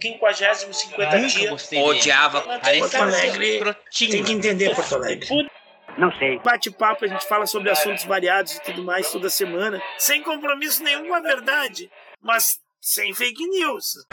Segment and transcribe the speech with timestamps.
[0.00, 1.72] 50, 50 dias.
[1.72, 2.42] Odiava.
[2.42, 3.76] Porto Alegre.
[4.10, 5.28] Tem que entender Porto Alegre.
[5.98, 6.38] Não sei.
[6.40, 9.82] Bate-papo, a gente fala sobre assuntos variados e tudo mais toda semana.
[9.98, 11.90] Sem compromisso nenhum com a verdade,
[12.20, 14.06] mas sem fake news.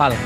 [0.00, 0.16] Fala.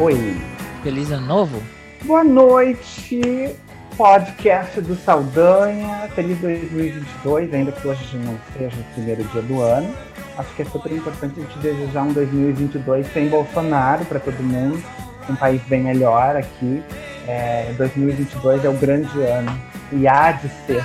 [0.00, 0.36] Oi.
[0.82, 1.62] Feliz ano novo?
[2.02, 3.54] Boa noite,
[3.96, 6.10] podcast do Saldanha.
[6.16, 9.94] Feliz 2022, ainda que hoje não seja o primeiro dia do ano.
[10.36, 14.82] Acho que é super importante a gente desejar um 2022 sem Bolsonaro para todo mundo,
[15.28, 16.82] um país bem melhor aqui.
[17.28, 20.84] É, 2022 é o grande ano e há de ser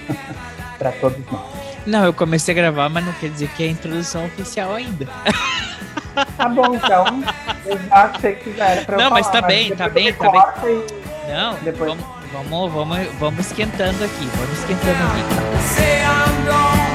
[0.78, 1.76] para todos nós.
[1.86, 5.06] Não, eu comecei a gravar, mas não quer dizer que é a introdução oficial ainda.
[6.36, 7.04] Tá bom, então.
[7.64, 10.04] Eu já achei que já era pra eu Não, mas falar, tá bem, tá depois
[10.04, 10.30] bem, tá
[10.62, 10.76] bem.
[10.76, 16.85] e- Não, Depois- vamos, vamos, vamos, vamos esquentando aqui, vamos esquentando aqui.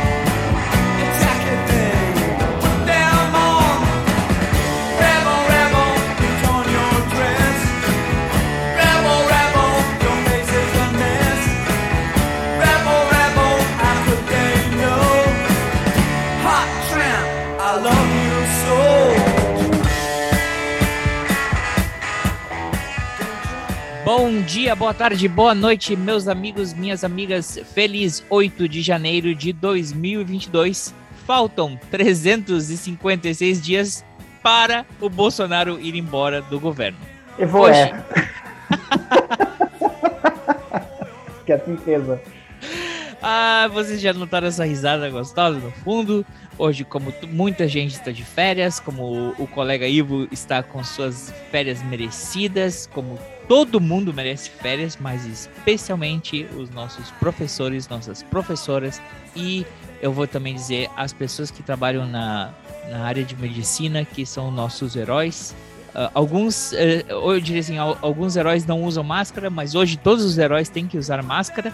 [24.14, 27.58] Bom dia, boa tarde, boa noite, meus amigos, minhas amigas.
[27.74, 30.94] Feliz 8 de janeiro de 2022.
[31.26, 34.04] Faltam 356 dias
[34.44, 37.00] para o Bolsonaro ir embora do governo.
[37.40, 37.80] Eu vou Hoje.
[37.80, 38.04] é.
[41.46, 42.22] que é certeza.
[43.22, 46.26] Ah, vocês já notaram essa risada gostosa no fundo?
[46.58, 51.34] Hoje, como muita gente está de férias, como o, o colega Ivo está com suas
[51.50, 53.18] férias merecidas, como
[53.48, 59.02] todo mundo merece férias, mas especialmente os nossos professores, nossas professoras
[59.36, 59.66] e
[60.02, 62.52] eu vou também dizer as pessoas que trabalham na,
[62.90, 65.56] na área de medicina, que são nossos heróis.
[65.94, 70.26] Ah, alguns, eh, eu diria assim, al- alguns heróis não usam máscara, mas hoje todos
[70.26, 71.72] os heróis têm que usar máscara.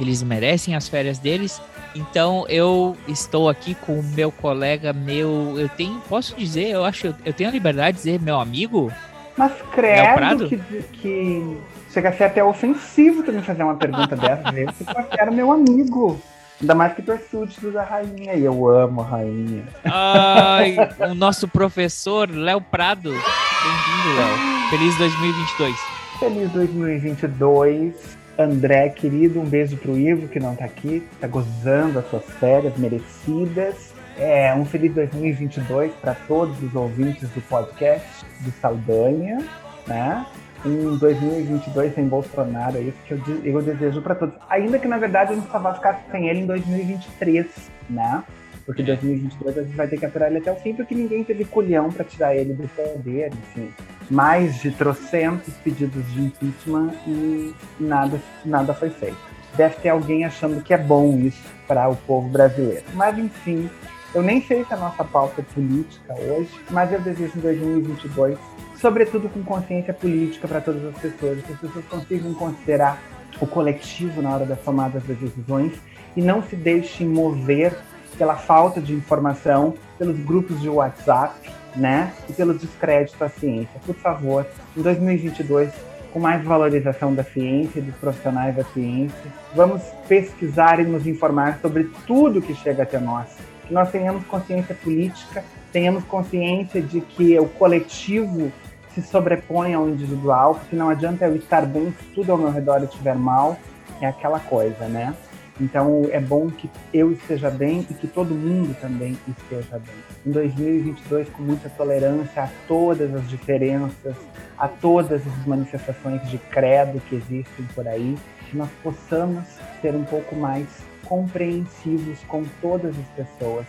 [0.00, 1.60] Eles merecem as férias deles.
[1.94, 5.54] Então eu estou aqui com o meu colega, meu.
[5.58, 6.00] Eu tenho.
[6.08, 7.14] Posso dizer, eu acho.
[7.24, 8.90] Eu tenho a liberdade de dizer meu amigo?
[9.36, 10.56] Mas credo que,
[10.92, 11.58] que
[11.90, 14.50] chega a ser até ofensivo tu me fazer uma pergunta dessa.
[14.52, 16.20] Você considera meu amigo.
[16.60, 18.34] Ainda mais que tu é súdito da rainha.
[18.34, 19.64] E eu amo a rainha.
[19.84, 20.76] Ai,
[21.10, 23.10] o nosso professor Léo Prado.
[23.10, 24.68] Bem-vindo, Léo.
[24.68, 25.76] Feliz 2022.
[26.18, 28.20] Feliz 2022.
[28.38, 32.76] André, querido, um beijo pro Ivo, que não tá aqui, tá gozando as suas férias
[32.78, 33.89] merecidas.
[34.20, 39.38] É, um feliz 2022 para todos os ouvintes do podcast do Saldanha,
[39.86, 40.26] né?
[40.64, 44.34] Um 2022 sem Bolsonaro, é isso que eu, eu desejo para todos.
[44.50, 47.46] Ainda que, na verdade, a gente só vai ficar sem ele em 2023,
[47.88, 48.22] né?
[48.66, 51.46] Porque 2022 a gente vai ter que aturar ele até o fim, porque ninguém teve
[51.46, 53.72] culhão para tirar ele do poder, enfim
[54.10, 59.16] mais de trocentos pedidos de impeachment e nada, nada foi feito.
[59.56, 62.84] Deve ter alguém achando que é bom isso para o povo brasileiro.
[62.94, 63.70] Mas enfim,
[64.14, 68.38] eu nem sei se a nossa pauta é política hoje, mas eu desejo em 2022,
[68.76, 73.00] sobretudo com consciência política para todas as pessoas, que as pessoas consigam considerar
[73.40, 75.72] o coletivo na hora das tomadas das decisões
[76.16, 77.76] e não se deixem mover
[78.18, 82.12] pela falta de informação, pelos grupos de WhatsApp, né?
[82.28, 83.80] E pelo descrédito à ciência.
[83.86, 84.44] Por favor,
[84.76, 85.70] em 2022,
[86.12, 91.60] com mais valorização da ciência e dos profissionais da ciência, vamos pesquisar e nos informar
[91.62, 93.28] sobre tudo que chega até nós.
[93.70, 98.52] Nós tenhamos consciência política, tenhamos consciência de que o coletivo
[98.94, 102.82] se sobrepõe ao individual, porque não adianta eu estar bem se tudo ao meu redor
[102.82, 103.56] estiver mal,
[104.00, 105.14] é aquela coisa, né?
[105.60, 109.94] Então é bom que eu esteja bem e que todo mundo também esteja bem.
[110.26, 114.16] Em 2022, com muita tolerância a todas as diferenças,
[114.58, 118.16] a todas as manifestações de credo que existem por aí,
[118.48, 119.44] que nós possamos
[119.82, 120.66] ser um pouco mais
[121.10, 123.66] compreensivos com todas as pessoas.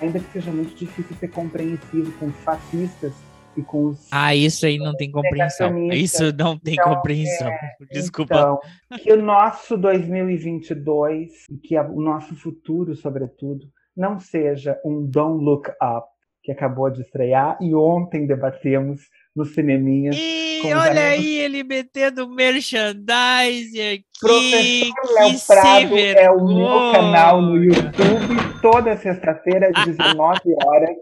[0.00, 3.12] Ainda que seja muito difícil ser compreensivo com os fascistas
[3.56, 5.90] e com os Ah, isso aí não tem compreensão.
[5.90, 7.50] Isso não tem Então, compreensão.
[7.90, 8.34] Desculpa.
[8.34, 13.66] Então, que o nosso 2022 e que a- o nosso futuro, sobretudo,
[13.96, 16.06] não seja um Don't Look Up,
[16.42, 19.02] que acabou de estrear e ontem debatemos
[19.34, 20.10] no cineminha.
[20.14, 21.04] E com os olha amigos.
[21.24, 24.04] aí ele metendo merchandise aqui.
[24.20, 30.96] Professor Léo Prado é o meu canal no YouTube, toda sexta-feira, às 19 horas.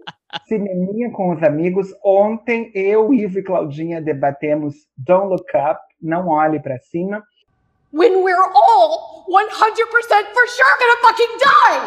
[0.47, 1.88] Cineminha com os amigos.
[2.05, 7.23] Ontem, eu, Ivo e Claudinha debatemos Don't Look Up, Não Olhe Pra Cima.
[7.93, 11.81] when we're all 100% for sure gonna fucking die!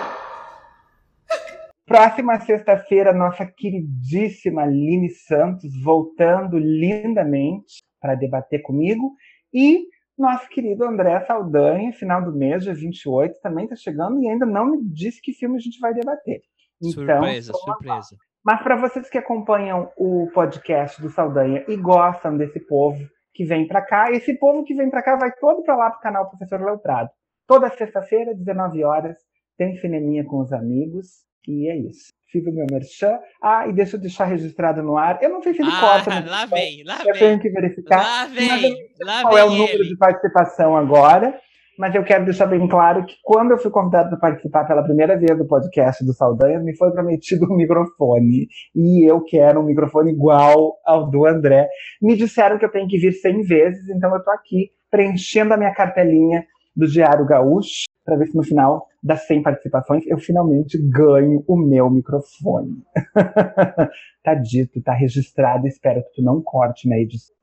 [1.86, 9.14] Próxima sexta-feira, nossa queridíssima Aline Santos voltando lindamente para debater comigo.
[9.54, 9.88] E
[10.18, 14.72] nosso querido André Saldanha, final do mês, dia 28, também está chegando e ainda não
[14.72, 16.42] me disse que filme a gente vai debater.
[16.82, 18.16] Então, surpresa, tô- surpresa.
[18.46, 23.00] Mas para vocês que acompanham o podcast do Saldanha e gostam desse povo
[23.34, 26.02] que vem para cá, esse povo que vem para cá vai todo para lá pro
[26.02, 27.10] canal Professor Léo Prado.
[27.48, 29.18] Toda sexta-feira, 19 horas,
[29.58, 32.12] tem cineminha com os amigos e é isso.
[32.32, 33.20] Fiz o meu merchan.
[33.42, 35.20] Ah, e deixa eu deixar registrado no ar.
[35.22, 36.30] Eu não sei se ele Ah, corta.
[36.30, 37.22] lá vem, lá Eu vem.
[37.22, 39.90] tenho que verificar Lá eu vem, lá qual é o vem número ele.
[39.90, 41.38] de participação agora,
[41.78, 45.16] mas eu quero deixar bem claro que quando eu fui convidado para participar pela primeira
[45.18, 48.48] vez do podcast do Saldanha, me foi prometido um microfone.
[48.76, 51.68] E eu quero um microfone igual ao do André.
[52.02, 55.58] Me disseram que eu tenho que vir 100 vezes, então eu estou aqui preenchendo a
[55.58, 56.44] minha cartelinha
[56.76, 61.58] do Diário Gaúcho, para ver se no final das 100 participações eu finalmente ganho o
[61.58, 62.84] meu microfone.
[64.24, 67.36] tá dito, tá registrado, espero que tu não corte na edição.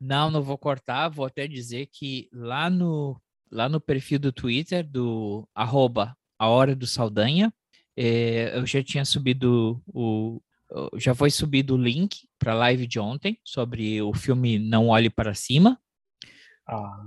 [0.00, 3.20] Não, não vou cortar, vou até dizer que lá no,
[3.50, 7.52] lá no perfil do Twitter, do arroba a hora do Saldanha,
[7.96, 10.40] eh, eu já tinha subido o.
[10.96, 15.10] Já foi subido o link para a live de ontem sobre o filme Não Olhe
[15.10, 15.78] Para Cima.
[16.66, 17.02] Ah,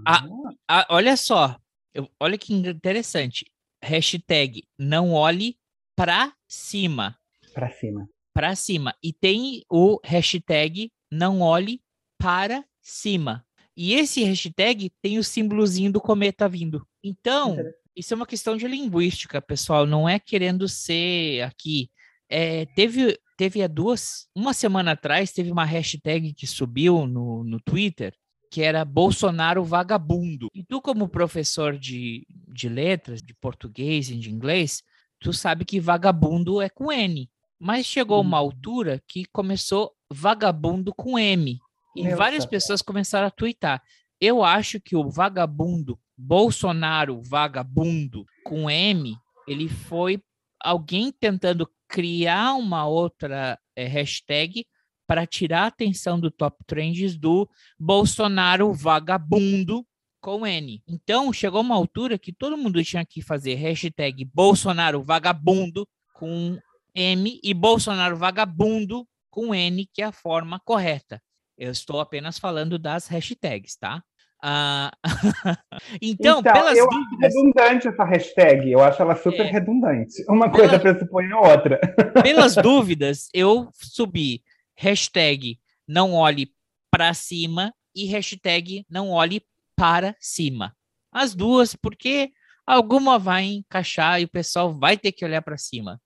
[0.67, 1.57] Ah, olha só,
[1.95, 3.45] eu- olha que interessante.
[3.83, 5.57] Hashtag não olhe
[5.95, 7.17] para cima.
[7.53, 8.09] pra cima.
[8.33, 8.93] Para cima.
[9.01, 11.81] E tem o hashtag não olhe
[12.19, 13.45] para cima.
[13.77, 16.85] E esse hashtag tem o símbolozinho do cometa vindo.
[17.03, 17.55] Então,
[17.95, 19.85] isso é uma questão de linguística, pessoal.
[19.85, 21.89] Não é querendo ser aqui.
[22.29, 27.59] É, teve, teve há duas, uma semana atrás, teve uma hashtag que subiu no, no
[27.61, 28.13] Twitter,
[28.51, 30.49] que era Bolsonaro vagabundo.
[30.53, 34.81] E tu, como professor de, de letras, de português e de inglês,
[35.19, 37.29] tu sabe que vagabundo é com N.
[37.59, 41.59] Mas chegou uma altura que começou vagabundo com M.
[41.95, 43.81] E Meu várias pessoas começaram a twittar.
[44.19, 49.15] Eu acho que o vagabundo, Bolsonaro vagabundo com M,
[49.47, 50.21] ele foi
[50.59, 54.65] alguém tentando criar uma outra eh, hashtag
[55.07, 57.47] para tirar a atenção do top trends do
[57.79, 59.85] Bolsonaro vagabundo
[60.19, 60.81] com N.
[60.87, 66.57] Então chegou uma altura que todo mundo tinha que fazer hashtag Bolsonaro vagabundo com
[66.95, 71.21] M e Bolsonaro vagabundo com N, que é a forma correta.
[71.57, 74.01] Eu estou apenas falando das hashtags, tá?
[74.43, 74.91] Ah,
[76.01, 78.71] então, pelas eu dúvidas, acho redundante essa hashtag.
[78.71, 79.51] Eu acho ela super É.
[79.51, 80.23] redundante.
[80.29, 81.79] Uma Pela- coisa pressupõe a outra.
[82.21, 84.41] pelas dúvidas, eu subi
[84.75, 86.53] hashtag não olhe
[86.91, 89.45] para cima e hashtag não olhe
[89.75, 90.75] para cima.
[91.11, 92.31] As duas, porque
[92.65, 96.01] alguma vai encaixar e o pessoal vai ter que olhar para cima.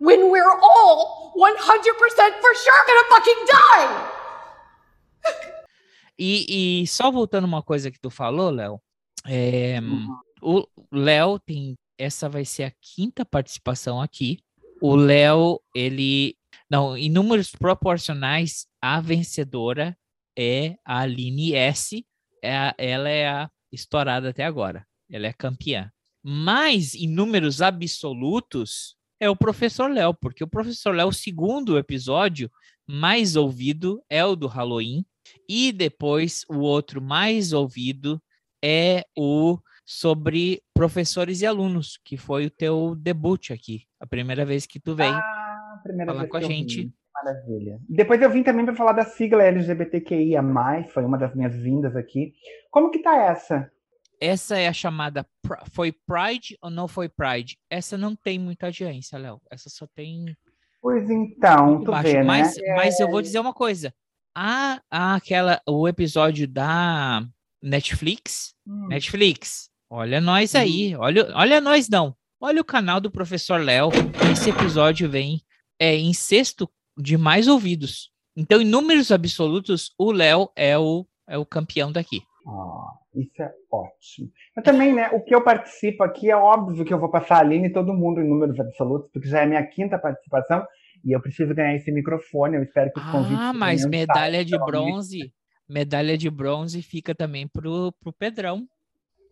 [0.00, 4.22] When we're all 100% for sure gonna fucking die!
[6.18, 8.80] E, e só voltando uma coisa que tu falou, Léo,
[9.26, 9.78] é,
[10.40, 11.76] o Léo tem.
[11.98, 14.38] Essa vai ser a quinta participação aqui.
[14.80, 16.36] O Léo, ele.
[16.72, 19.94] Não, em números proporcionais, a vencedora
[20.34, 22.02] é a Aline S.
[22.42, 24.86] É a- ela é a estourada até agora.
[25.10, 25.92] Ela é campeã.
[26.24, 32.50] Mas, em números absolutos, é o professor Léo, porque o professor Léo, o segundo episódio
[32.88, 35.04] mais ouvido é o do Halloween.
[35.46, 38.18] E depois o outro mais ouvido
[38.64, 44.64] é o sobre professores e alunos, que foi o teu debut aqui, a primeira vez
[44.64, 45.12] que tu veio.
[45.12, 45.41] Ah,
[45.82, 46.82] primeira Falar vez com a gente.
[46.82, 46.92] vim.
[47.14, 47.78] Maravilha.
[47.88, 50.42] Depois eu vim também para falar da sigla LGBTQIA+,
[50.92, 52.32] foi uma das minhas vindas aqui.
[52.70, 53.70] Como que tá essa?
[54.20, 55.26] Essa é a chamada
[55.72, 57.58] foi Pride ou não foi Pride?
[57.68, 59.40] Essa não tem muita audiência, Léo.
[59.50, 60.34] Essa só tem
[60.80, 62.74] Pois então, tu vê, mas, né?
[62.74, 63.94] mas eu vou dizer uma coisa.
[64.34, 67.24] A, a aquela o episódio da
[67.62, 72.16] Netflix, Hum, Netflix, olha nós aí, olha, olha nós não.
[72.40, 73.90] Olha o canal do Professor Léo.
[74.32, 75.40] Esse episódio vem
[75.82, 78.12] é, em sexto de mais ouvidos.
[78.36, 82.22] Então, em números absolutos, o Léo é o, é o campeão daqui.
[82.46, 84.30] ó, isso é ótimo.
[84.54, 87.40] Mas também, né, o que eu participo aqui é óbvio que eu vou passar a
[87.40, 90.64] Aline e todo mundo em números absolutos, porque já é a minha quinta participação.
[91.04, 92.56] E eu preciso ganhar esse microfone.
[92.56, 93.36] Eu espero que os convites.
[93.40, 95.32] Ah, mas medalha de bronze.
[95.68, 98.68] Medalha de bronze fica também pro, pro Pedrão.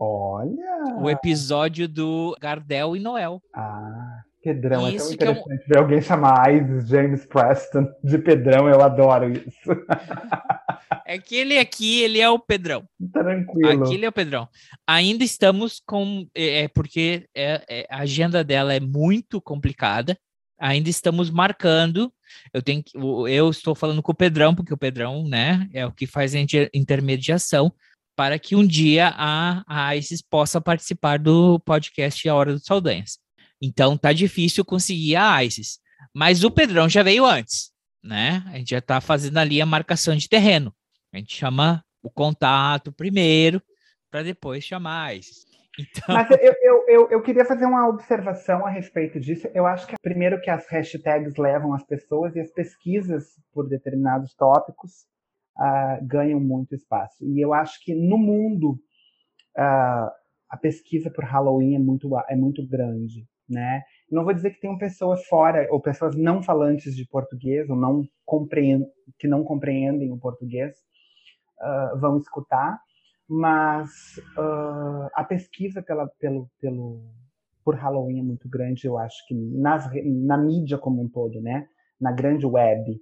[0.00, 0.98] Olha!
[1.00, 3.40] O episódio do Gardel e Noel.
[3.54, 8.18] Ah, Pedrão, é tão Isso é um- interessante ver alguém chamar Isis James Preston de
[8.18, 9.46] Pedrão, eu adoro isso.
[11.06, 12.84] É que ele aqui, ele é o Pedrão.
[13.12, 13.84] Tranquilo.
[13.84, 14.48] Aqui ele é o Pedrão.
[14.86, 16.26] Ainda estamos com.
[16.34, 20.16] É, é porque é- é- a agenda dela é muito complicada.
[20.58, 22.12] Ainda estamos marcando.
[22.54, 25.90] Eu tenho que, eu estou falando com o Pedrão, porque o Pedrão, né, é o
[25.92, 27.72] que faz a inter- intermediação
[28.16, 33.18] para que um dia a, a Isis possa participar do podcast A Hora dos Saldanhas.
[33.60, 35.78] Então tá difícil conseguir a Isis.
[36.14, 37.70] Mas o Pedrão já veio antes,
[38.02, 38.42] né?
[38.46, 40.74] A gente já tá fazendo ali a marcação de terreno.
[41.12, 43.62] A gente chama o contato primeiro,
[44.10, 45.50] para depois chamar a Isis.
[45.78, 49.48] Então, Mas eu, eu, eu, eu queria fazer uma observação a respeito disso.
[49.54, 54.34] Eu acho que primeiro que as hashtags levam as pessoas e as pesquisas por determinados
[54.34, 55.06] tópicos
[55.56, 57.24] ah, ganham muito espaço.
[57.24, 58.78] E eu acho que no mundo
[59.56, 60.12] ah,
[60.48, 63.26] a pesquisa por Halloween é muito, é muito grande.
[63.50, 63.82] Né?
[64.08, 68.04] Não vou dizer que tenham pessoas fora ou pessoas não falantes de português ou não
[69.18, 70.76] que não compreendem o português
[71.60, 72.80] ah, vão escutar,
[73.28, 73.90] mas
[74.38, 77.02] ah, a pesquisa pela, pelo, pelo,
[77.64, 81.66] por Halloween é muito grande, eu acho que nas, na mídia como um todo, né?
[82.00, 82.98] Na grande web.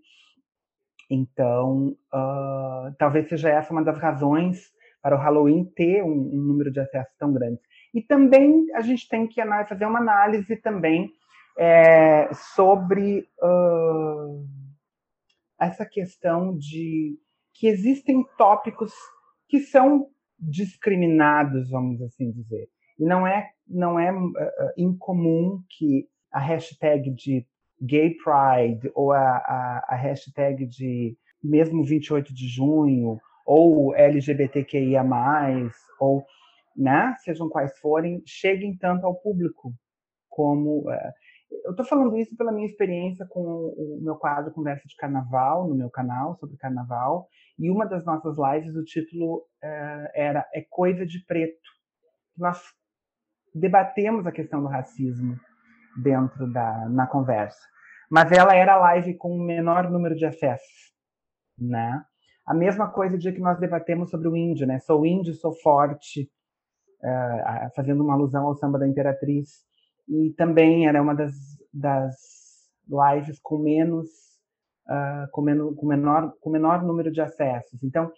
[1.11, 6.73] Então, ah, talvez seja essa uma das razões para o Halloween ter um, um número
[6.73, 7.61] de acessos tão grande.
[7.95, 11.11] E também a gente tem que fazer uma análise também
[11.59, 14.39] é, sobre ah,
[15.61, 17.19] essa questão de
[17.55, 18.93] que existem tópicos
[19.49, 20.07] que são
[20.39, 22.69] discriminados, vamos assim dizer.
[22.99, 27.45] E não é, não é uh, uh, incomum que a hashtag de
[27.81, 35.05] Gay Pride ou a, a, a hashtag de mesmo 28 de junho ou LGBTQIA+,
[35.99, 36.25] ou
[36.79, 39.75] né, sejam quais forem, cheguem tanto ao público
[40.29, 40.89] como...
[40.89, 41.13] Uh,
[41.65, 45.75] eu estou falando isso pela minha experiência com o meu quadro Conversa de Carnaval, no
[45.75, 47.27] meu canal, sobre carnaval,
[47.59, 51.59] e uma das nossas lives, o título uh, era É Coisa de Preto.
[52.37, 52.63] Nós
[53.55, 55.37] debatemos a questão do racismo
[56.03, 57.59] dentro da na conversa,
[58.11, 60.93] mas ela era a live com o menor número de acessos,
[61.59, 62.05] né?
[62.47, 64.79] A mesma coisa o dia que nós debatemos sobre o índio, né?
[64.81, 66.31] Sou índio, sou forte,
[67.03, 69.65] uh, fazendo uma alusão ao samba da Imperatriz,
[70.09, 71.35] e também era uma das,
[71.73, 72.15] das
[72.89, 74.29] lives com menos
[74.91, 77.85] Uh, com, menor, com, menor, com menor número de acessos.
[77.85, 78.11] Então,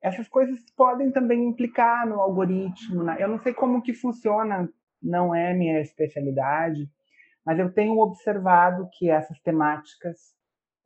[0.00, 3.02] essas coisas podem também implicar no algoritmo.
[3.02, 3.16] Né?
[3.18, 4.68] Eu não sei como que funciona,
[5.02, 6.88] não é minha especialidade,
[7.44, 10.16] mas eu tenho observado que essas temáticas,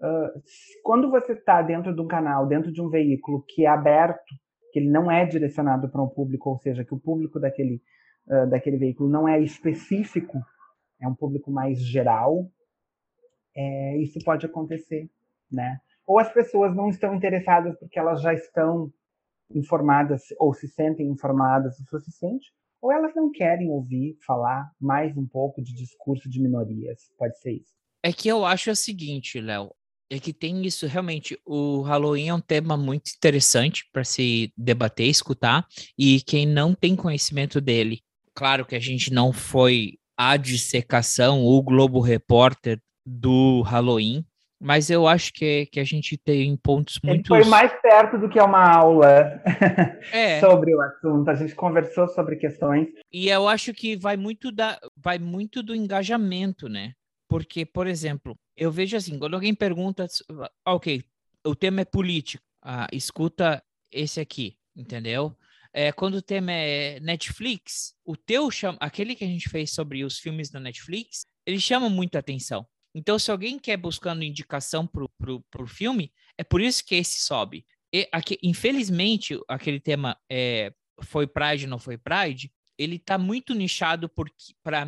[0.01, 0.43] uh,
[0.83, 4.35] quando você está dentro de um canal, dentro de um veículo que é aberto,
[4.73, 7.83] que ele não é direcionado para um público, ou seja, que o público daquele,
[8.27, 10.41] uh, daquele veículo não é específico,
[11.01, 12.51] é um público mais geral,
[13.55, 15.11] é, isso pode acontecer,
[15.51, 15.81] né?
[16.07, 18.93] Ou as pessoas não estão interessadas porque elas já estão
[19.55, 25.27] informadas ou se sentem informadas o suficiente, ou elas não querem ouvir falar mais um
[25.27, 27.11] pouco de discurso de minorias.
[27.19, 27.75] Pode ser isso.
[28.03, 29.75] É que eu acho o seguinte, Léo,
[30.11, 31.39] é que tem isso realmente.
[31.47, 35.65] O Halloween é um tema muito interessante para se debater, escutar,
[35.97, 38.01] e quem não tem conhecimento dele,
[38.35, 44.25] claro que a gente não foi a dissecação, o Globo Repórter do Halloween,
[44.61, 47.29] mas eu acho que, que a gente tem pontos muito.
[47.29, 49.43] Foi mais perto do que uma aula
[50.13, 50.39] é.
[50.39, 51.31] sobre o assunto.
[51.31, 52.89] A gente conversou sobre questões.
[53.11, 56.93] E eu acho que vai muito, da, vai muito do engajamento, né?
[57.31, 60.09] Porque, por exemplo, eu vejo assim, quando alguém pergunta,
[60.67, 61.01] ok,
[61.47, 65.39] o tema é político, ah, escuta esse aqui, entendeu?
[65.73, 70.03] É, quando o tema é Netflix, o teu chama, aquele que a gente fez sobre
[70.03, 72.67] os filmes da Netflix, ele chama muita atenção.
[72.93, 75.05] Então, se alguém quer buscando indicação para
[75.63, 77.65] o filme, é por isso que esse sobe.
[77.95, 84.09] E, aqui, infelizmente, aquele tema é, foi Pride, não foi Pride, ele está muito nichado
[84.09, 84.29] por,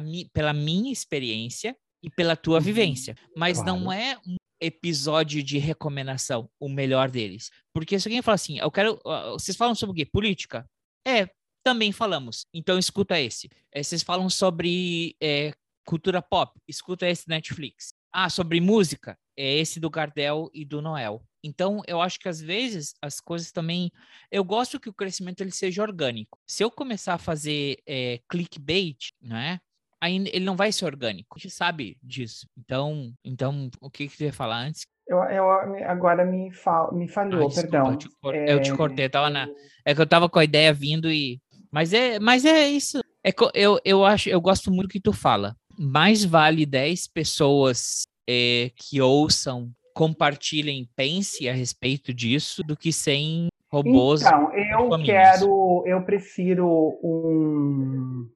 [0.00, 3.16] mim, pela minha experiência e pela tua uhum, vivência.
[3.36, 3.78] Mas claro.
[3.78, 7.50] não é um episódio de recomendação o melhor deles.
[7.74, 9.00] Porque se alguém fala assim, eu quero.
[9.32, 10.06] Vocês falam sobre o quê?
[10.10, 10.68] Política?
[11.06, 11.28] É,
[11.64, 12.46] também falamos.
[12.52, 13.48] Então escuta esse.
[13.72, 15.52] É, vocês falam sobre é,
[15.84, 17.92] cultura pop, escuta esse Netflix.
[18.12, 21.22] Ah, sobre música, é esse do Gardel e do Noel.
[21.42, 23.90] Então, eu acho que às vezes as coisas também.
[24.30, 26.38] Eu gosto que o crescimento ele seja orgânico.
[26.46, 29.58] Se eu começar a fazer é, clickbait, né?
[30.02, 31.36] Aí ele não vai ser orgânico.
[31.36, 32.48] A gente sabe disso.
[32.58, 34.84] Então, então o que que tu ia falar antes?
[35.06, 35.50] Eu, eu
[35.86, 37.90] agora me, fal, me falhou, Ah, desculpa, perdão.
[37.92, 39.48] eu te, cor- eu te É, cortei, tava na,
[39.84, 41.40] é que eu tava com a ideia vindo e
[41.70, 43.00] mas é, mas é isso.
[43.24, 45.56] É co- eu, eu acho, eu gosto muito do que tu fala.
[45.78, 53.48] Mais vale 10 pessoas é, que ouçam, compartilhem, pense a respeito disso do que 100
[53.70, 54.20] robôs.
[54.22, 58.28] Então, eu quero, eu prefiro um,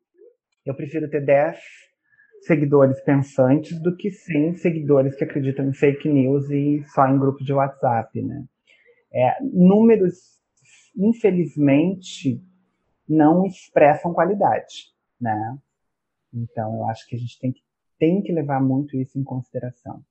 [0.67, 1.59] eu prefiro ter 10
[2.43, 7.43] seguidores pensantes do que 100 seguidores que acreditam em fake news e só em grupo
[7.43, 8.45] de WhatsApp, né?
[9.13, 10.15] É, números,
[10.97, 12.43] infelizmente,
[13.09, 15.57] não expressam qualidade, né?
[16.33, 17.63] Então, eu acho que a gente tem que,
[17.99, 20.05] tem que levar muito isso em consideração.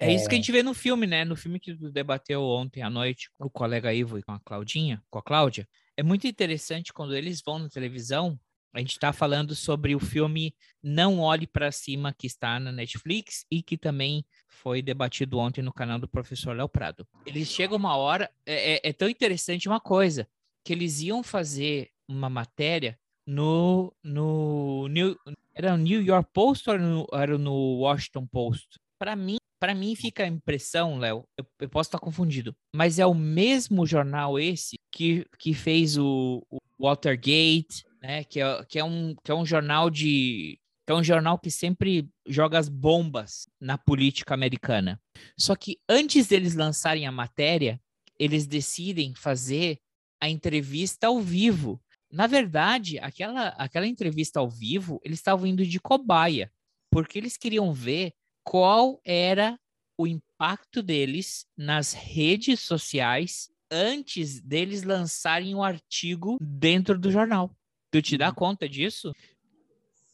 [0.00, 1.24] É isso que a gente vê no filme, né?
[1.24, 5.18] No filme que debateu ontem à noite o colega Ivo e com a Claudinha, com
[5.18, 5.66] a Cláudia.
[5.96, 8.38] É muito interessante quando eles vão na televisão.
[8.72, 13.46] A gente está falando sobre o filme Não Olhe para Cima, que está na Netflix
[13.50, 17.06] e que também foi debatido ontem no canal do professor Léo Prado.
[17.24, 20.28] Eles chegam uma hora, é, é- é tão interessante uma coisa,
[20.64, 25.16] que eles iam fazer uma matéria no, no New,
[25.54, 28.78] era no New York Post ou no- era no Washington Post?
[28.98, 33.06] Para mim, para mim fica a impressão, Léo, eu, eu posso estar confundido, mas é
[33.06, 38.24] o mesmo jornal esse que, que fez o, o Watergate, né?
[38.24, 40.58] Que é, que, é um, que é um jornal de.
[40.86, 45.00] Que é um jornal que sempre joga as bombas na política americana.
[45.36, 47.78] Só que antes deles lançarem a matéria,
[48.18, 49.78] eles decidem fazer
[50.20, 51.80] a entrevista ao vivo.
[52.10, 56.50] Na verdade, aquela, aquela entrevista ao vivo, eles estavam indo de cobaia,
[56.90, 59.58] porque eles queriam ver qual era
[59.98, 67.54] o impacto deles nas redes sociais antes deles lançarem o artigo dentro do jornal.
[67.90, 69.12] Tu te dá conta disso?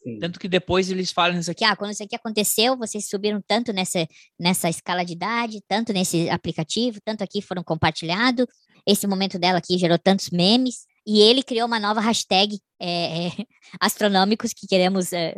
[0.02, 0.18] Sim.
[0.18, 1.64] Tanto que depois eles falam isso aqui.
[1.64, 4.06] ah, quando isso aqui aconteceu, vocês subiram tanto nessa,
[4.38, 8.46] nessa escala de idade, tanto nesse aplicativo, tanto aqui foram compartilhados.
[8.86, 10.86] Esse momento dela aqui gerou tantos memes.
[11.06, 13.30] E ele criou uma nova hashtag é, é,
[13.80, 15.12] astronômicos que queremos.
[15.12, 15.34] é,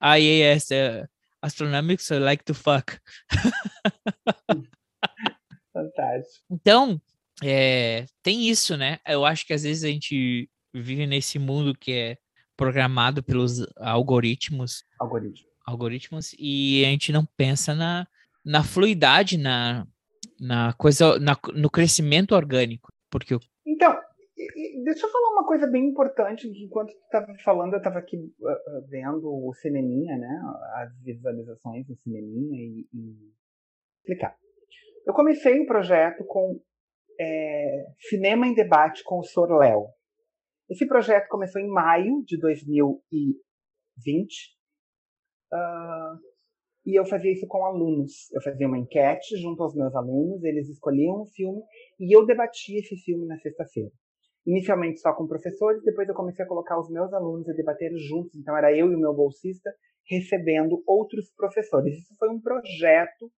[0.00, 1.06] IAS, uh,
[1.42, 2.98] Astronomics, I like to fuck.
[5.72, 6.44] Fantástico.
[6.50, 7.00] Então,
[7.42, 8.98] é, tem isso, né?
[9.06, 10.48] Eu acho que às vezes a gente
[10.82, 12.18] vive nesse mundo que é
[12.56, 15.46] programado pelos algoritmos, Algoritmo.
[15.66, 18.06] algoritmos e a gente não pensa na,
[18.44, 19.86] na fluidade, na,
[20.40, 22.90] na coisa, na- no crescimento orgânico.
[23.10, 23.94] Porque o Então,
[24.84, 26.48] deixa eu falar uma coisa bem importante.
[26.64, 30.40] Enquanto tu estava falando, eu estava aqui ah, vendo o cineminha, né?
[30.76, 33.32] As visualizações do cineminha e, e
[34.00, 34.34] explicar.
[35.06, 36.58] Eu comecei um projeto com
[37.20, 39.56] é, Cinema em Debate com o Sr.
[39.58, 39.86] Léo.
[40.68, 44.56] Esse projeto começou em maio de 2020.
[45.52, 46.16] ah,
[46.86, 48.30] e eu fazia isso com alunos.
[48.32, 51.60] Eu fazia uma enquete junto aos meus alunos, eles escolhiam um filme
[51.98, 53.90] e eu debatia esse filme na sexta-feira.
[54.46, 58.36] Inicialmente só com professores, depois eu comecei a colocar os meus alunos a debater juntos.
[58.36, 59.74] Então era eu e o meu bolsista
[60.08, 61.98] recebendo outros professores.
[61.98, 63.32] Isso foi um projeto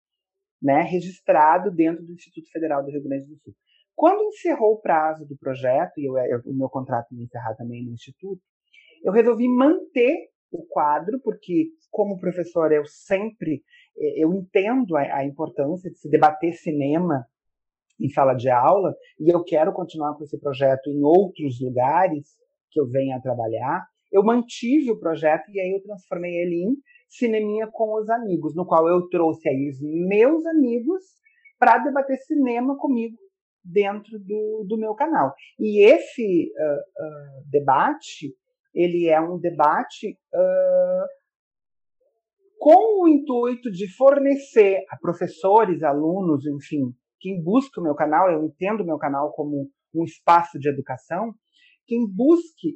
[0.60, 3.54] né, registrado dentro do Instituto Federal do Rio Grande do Sul.
[3.98, 7.84] Quando encerrou o prazo do projeto, e eu, eu- o meu contrato ia encerrar também
[7.84, 8.40] no Instituto,
[9.02, 13.60] eu resolvi manter o quadro, porque como professor eu sempre
[13.96, 17.26] eu entendo a, a importância de se debater cinema
[18.00, 22.36] em sala de aula, e eu quero continuar com esse projeto em outros lugares
[22.70, 23.84] que eu venha a trabalhar.
[24.12, 26.76] Eu mantive o projeto e aí eu transformei ele em
[27.08, 31.02] Cineminha com os Amigos, no qual eu trouxe aí os meus amigos
[31.58, 33.18] para debater cinema comigo
[33.68, 35.34] dentro do, do meu canal.
[35.58, 38.34] E esse ah, ah, debate,
[38.74, 41.06] ele é um debate ah,
[42.58, 48.44] com o intuito de fornecer a professores, alunos, enfim, quem busca o meu canal, eu
[48.44, 51.34] entendo o meu canal como um espaço de educação,
[51.86, 52.74] quem busque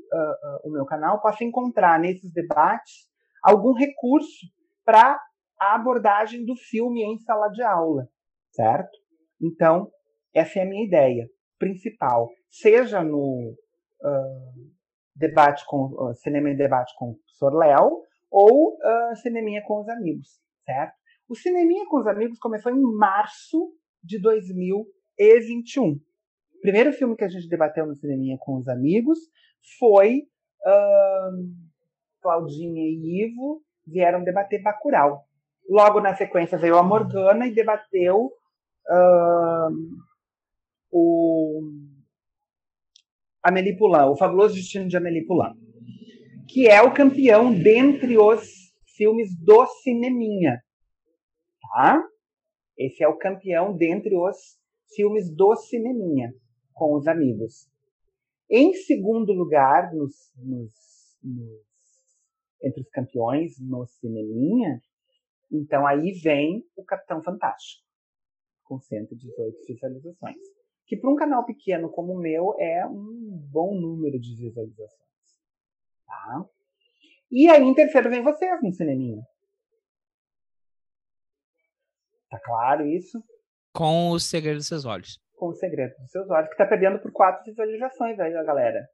[0.64, 3.10] o meu canal possa encontrar nesses debates
[3.42, 4.46] algum recurso
[4.84, 5.20] para
[5.60, 8.08] a abordagem do filme em sala de aula,
[8.52, 8.96] certo?
[9.40, 9.90] Então,
[10.34, 13.54] essa é a minha ideia principal, seja no
[14.02, 14.52] ah,
[15.14, 19.88] debate com ah, cinema em debate com o professor Léo ou uh, cineminha com os
[19.90, 20.94] amigos, certo?
[21.28, 25.90] O cineminha com os amigos começou em março de 2021.
[25.92, 26.00] O
[26.62, 29.18] primeiro filme que a gente debateu no cineminha com os amigos
[29.78, 30.22] foi
[30.64, 31.52] ahn,
[32.22, 35.26] Claudinha e Ivo vieram debater Bacurau.
[35.68, 38.32] Logo na sequência veio a Morgana e debateu
[38.88, 39.74] ahn,
[40.92, 41.62] o
[43.42, 45.54] Amélie Poulain, o fabuloso destino de Amélie Poulain.
[46.46, 50.62] que é o campeão dentre os filmes do cineminha,
[51.62, 52.06] tá?
[52.76, 54.58] Esse é o campeão dentre os
[54.94, 56.34] filmes do cineminha,
[56.74, 57.68] com os amigos.
[58.50, 60.72] Em segundo lugar, nos, nos,
[61.22, 61.62] nos,
[62.62, 64.80] entre os campeões no cineminha,
[65.50, 67.82] então aí vem o Capitão Fantástico,
[68.64, 70.61] com 118 visualizações.
[70.92, 75.00] Que para um canal pequeno como o meu é um bom número de visualizações.
[76.06, 76.44] Tá?
[77.30, 79.22] E aí em terceiro vem vocês no cineminha.
[82.28, 83.24] Tá claro isso?
[83.72, 85.18] Com o segredo dos seus olhos.
[85.34, 88.86] Com o segredo dos seus olhos, que tá perdendo por quatro visualizações aí, a galera.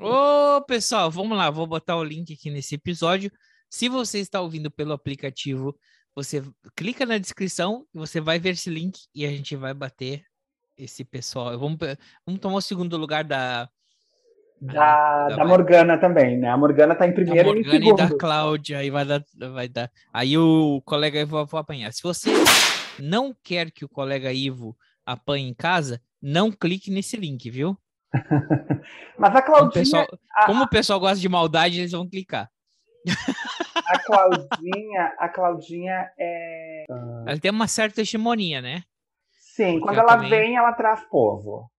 [0.00, 3.30] Ô, pessoal, vamos lá, vou botar o link aqui nesse episódio.
[3.68, 5.78] Se você está ouvindo pelo aplicativo,
[6.14, 6.42] você
[6.74, 10.24] clica na descrição e você vai ver esse link e a gente vai bater
[10.76, 11.58] esse pessoal.
[11.58, 11.78] Vamos,
[12.24, 13.68] vamos tomar o segundo lugar da,
[14.60, 16.48] Da, da- da Morgana também, né?
[16.48, 17.96] A Morgana tá em da primeiro e em Morgana e segundo.
[18.10, 18.78] da Cláudia.
[18.78, 19.90] Aí vai dar, vai dar.
[20.12, 21.92] Aí o colega Ivo vai apanhar.
[21.92, 22.30] Se você
[22.98, 27.76] não quer que o colega Ivo apanhe em casa, não clique nesse link, viu?
[29.18, 32.08] Mas a Como o Claudinha, pessoal, a- como o pessoal gosta de maldade, eles vão
[32.08, 32.48] clicar.
[33.86, 36.84] a Claudinha, a Claudinha é.
[37.26, 38.82] Ela tem uma certa hegemonia, né?
[39.56, 41.70] Sim, Porque quando ela também- vem, ela traz povo.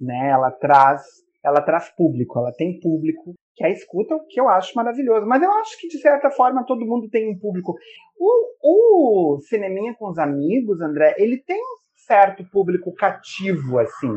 [0.00, 0.30] Né?
[0.30, 1.02] Ela traz,
[1.44, 5.26] ela traz público, ela tem público que a escuta, o que eu acho maravilhoso.
[5.26, 7.74] Mas eu acho que, de certa forma, todo mundo tem um público.
[8.18, 14.14] O, o Cineminha com os amigos, André, ele tem um certo público cativo, assim.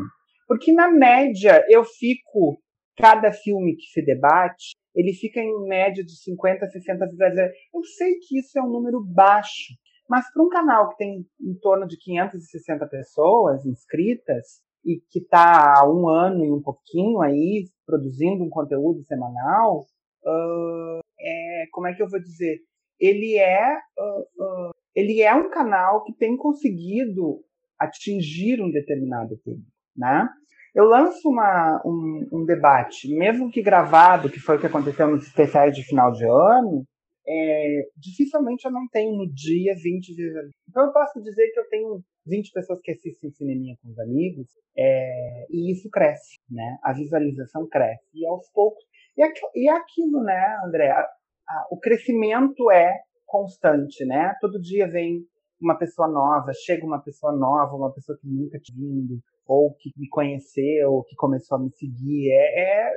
[0.48, 2.58] Porque, na média, eu fico.
[2.94, 7.52] Cada filme que se debate, ele fica em média de 50 a 60 visualizações.
[7.74, 9.72] Eu sei que isso é um número baixo,
[10.12, 15.78] mas para um canal que tem em torno de 560 pessoas inscritas e que está
[15.78, 19.86] há um ano e um pouquinho aí produzindo um conteúdo semanal,
[20.26, 22.58] ah, é, como é que eu vou dizer?
[23.00, 27.40] Ele é, ah, ah, ele é um canal que tem conseguido
[27.78, 30.28] atingir um determinado público, né?
[30.74, 35.26] Eu lanço uma, um, um debate, mesmo que gravado, que foi o que aconteceu nos
[35.26, 36.84] especiais de final de ano,
[37.26, 40.54] é, dificilmente eu não tenho no dia 20 visualizações.
[40.68, 44.46] Então eu posso dizer que eu tenho 20 pessoas que assistem cineminha com os amigos,
[44.76, 46.78] é, e isso cresce, né?
[46.82, 48.04] A visualização cresce.
[48.14, 48.84] E aos poucos.
[49.16, 50.90] E, aqui, e aquilo, né, André?
[50.90, 51.00] A-
[51.48, 52.92] a- o crescimento é
[53.26, 54.34] constante, né?
[54.40, 55.20] Todo dia vem
[55.60, 59.90] uma pessoa nova, chega uma pessoa nova, uma pessoa que nunca tinha vindo, ou que
[59.96, 62.30] me conheceu, que começou a me seguir.
[62.32, 62.92] É, é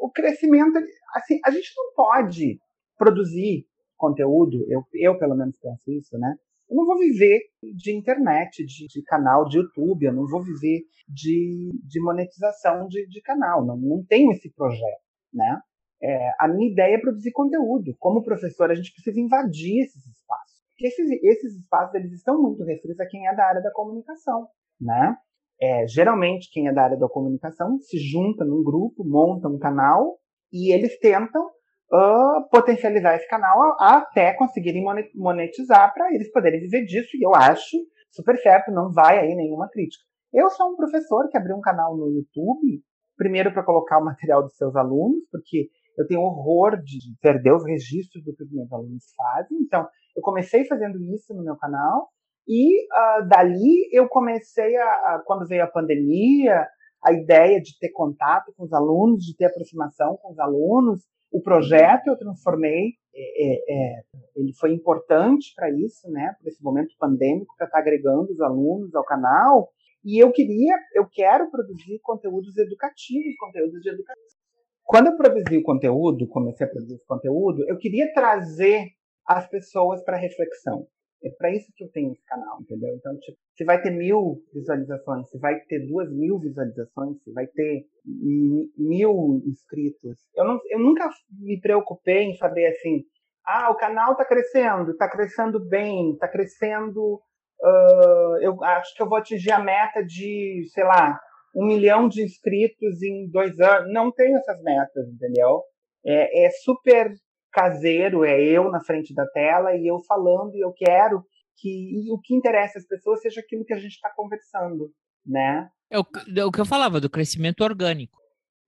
[0.00, 0.78] o crescimento,
[1.14, 2.58] assim, a gente não pode
[3.00, 3.64] produzir
[3.96, 6.34] conteúdo, eu, eu pelo menos penso isso, né?
[6.68, 7.40] Eu não vou viver
[7.74, 13.08] de internet, de, de canal de YouTube, eu não vou viver de, de monetização de,
[13.08, 15.58] de canal, não, não tenho esse projeto, né?
[16.02, 17.94] É, a minha ideia é produzir conteúdo.
[17.98, 20.60] Como professor, a gente precisa invadir esses espaços.
[20.70, 24.46] Porque esses, esses espaços eles estão muito restritos a quem é da área da comunicação,
[24.80, 25.16] né?
[25.60, 30.18] É, geralmente, quem é da área da comunicação se junta num grupo, monta um canal
[30.50, 31.50] e eles tentam
[31.92, 37.16] ah, potencializar esse canal até conseguirem mone- monetizar para eles poderem viver disso.
[37.16, 37.76] E eu acho
[38.10, 40.04] super certo, não vai aí nenhuma crítica.
[40.32, 42.82] Eu sou um professor que abriu um canal no YouTube,
[43.16, 47.52] primeiro para colocar o material dos seus alunos, porque eu tenho horror de de perder
[47.52, 49.58] os registros do que os meus alunos fazem.
[49.60, 52.08] Então, eu comecei fazendo isso no meu canal
[52.48, 56.66] e ah, dali eu comecei a, a- quando veio a pandemia,
[57.04, 61.40] a ideia de ter contato com os alunos, de ter aproximação com os alunos, o
[61.40, 64.02] projeto eu transformei, é, é, é,
[64.36, 66.34] ele foi importante para isso, né?
[66.40, 69.70] Para esse momento pandêmico, para estar agregando os alunos ao canal.
[70.04, 74.40] E eu queria, eu quero produzir conteúdos educativos, conteúdos de educação.
[74.84, 78.88] Quando eu produzi o conteúdo, comecei a produzir esse conteúdo, eu queria trazer
[79.26, 80.86] as pessoas para reflexão.
[81.22, 82.94] É para isso que eu tenho esse canal, entendeu?
[82.96, 87.46] Então, tipo, se vai ter mil visualizações, se vai ter duas mil visualizações, se vai
[87.46, 90.16] ter mi- mil inscritos.
[90.34, 93.04] Eu, não, eu nunca me preocupei em saber assim,
[93.46, 97.20] ah, o canal está crescendo, está crescendo bem, está crescendo.
[97.62, 101.18] ah, eu acho que eu vou atingir a meta de, sei lá,
[101.54, 103.92] um milhão de inscritos em dois anos.
[103.92, 105.62] Não tenho essas metas, entendeu?
[106.04, 107.12] É, é super
[107.52, 111.24] caseiro, é eu na frente da tela e eu falando e eu quero
[111.56, 114.90] que o que interessa às pessoas seja aquilo que a gente está conversando,
[115.26, 115.68] né?
[115.90, 116.04] É o,
[116.36, 118.18] é o que eu falava, do crescimento orgânico.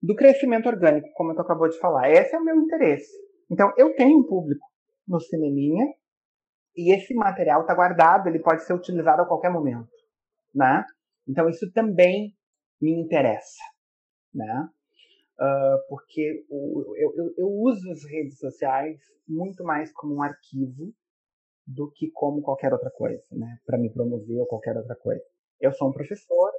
[0.03, 2.11] Do crescimento orgânico, como tu acabou de falar.
[2.11, 3.11] Esse é o meu interesse.
[3.51, 4.67] Então, eu tenho um público
[5.07, 5.87] no Cineminha
[6.77, 9.91] e esse material está guardado, ele pode ser utilizado a qualquer momento,
[10.55, 10.85] né?
[11.29, 12.35] Então, isso também
[12.81, 13.63] me interessa,
[14.35, 14.69] né?
[15.43, 20.93] Ah, porque o- eu, eu, eu uso as redes sociais muito mais como um arquivo
[21.67, 23.59] do que como qualquer outra coisa, né?
[23.67, 25.23] Para me promover ou qualquer outra coisa.
[25.61, 26.51] Eu sou um professor,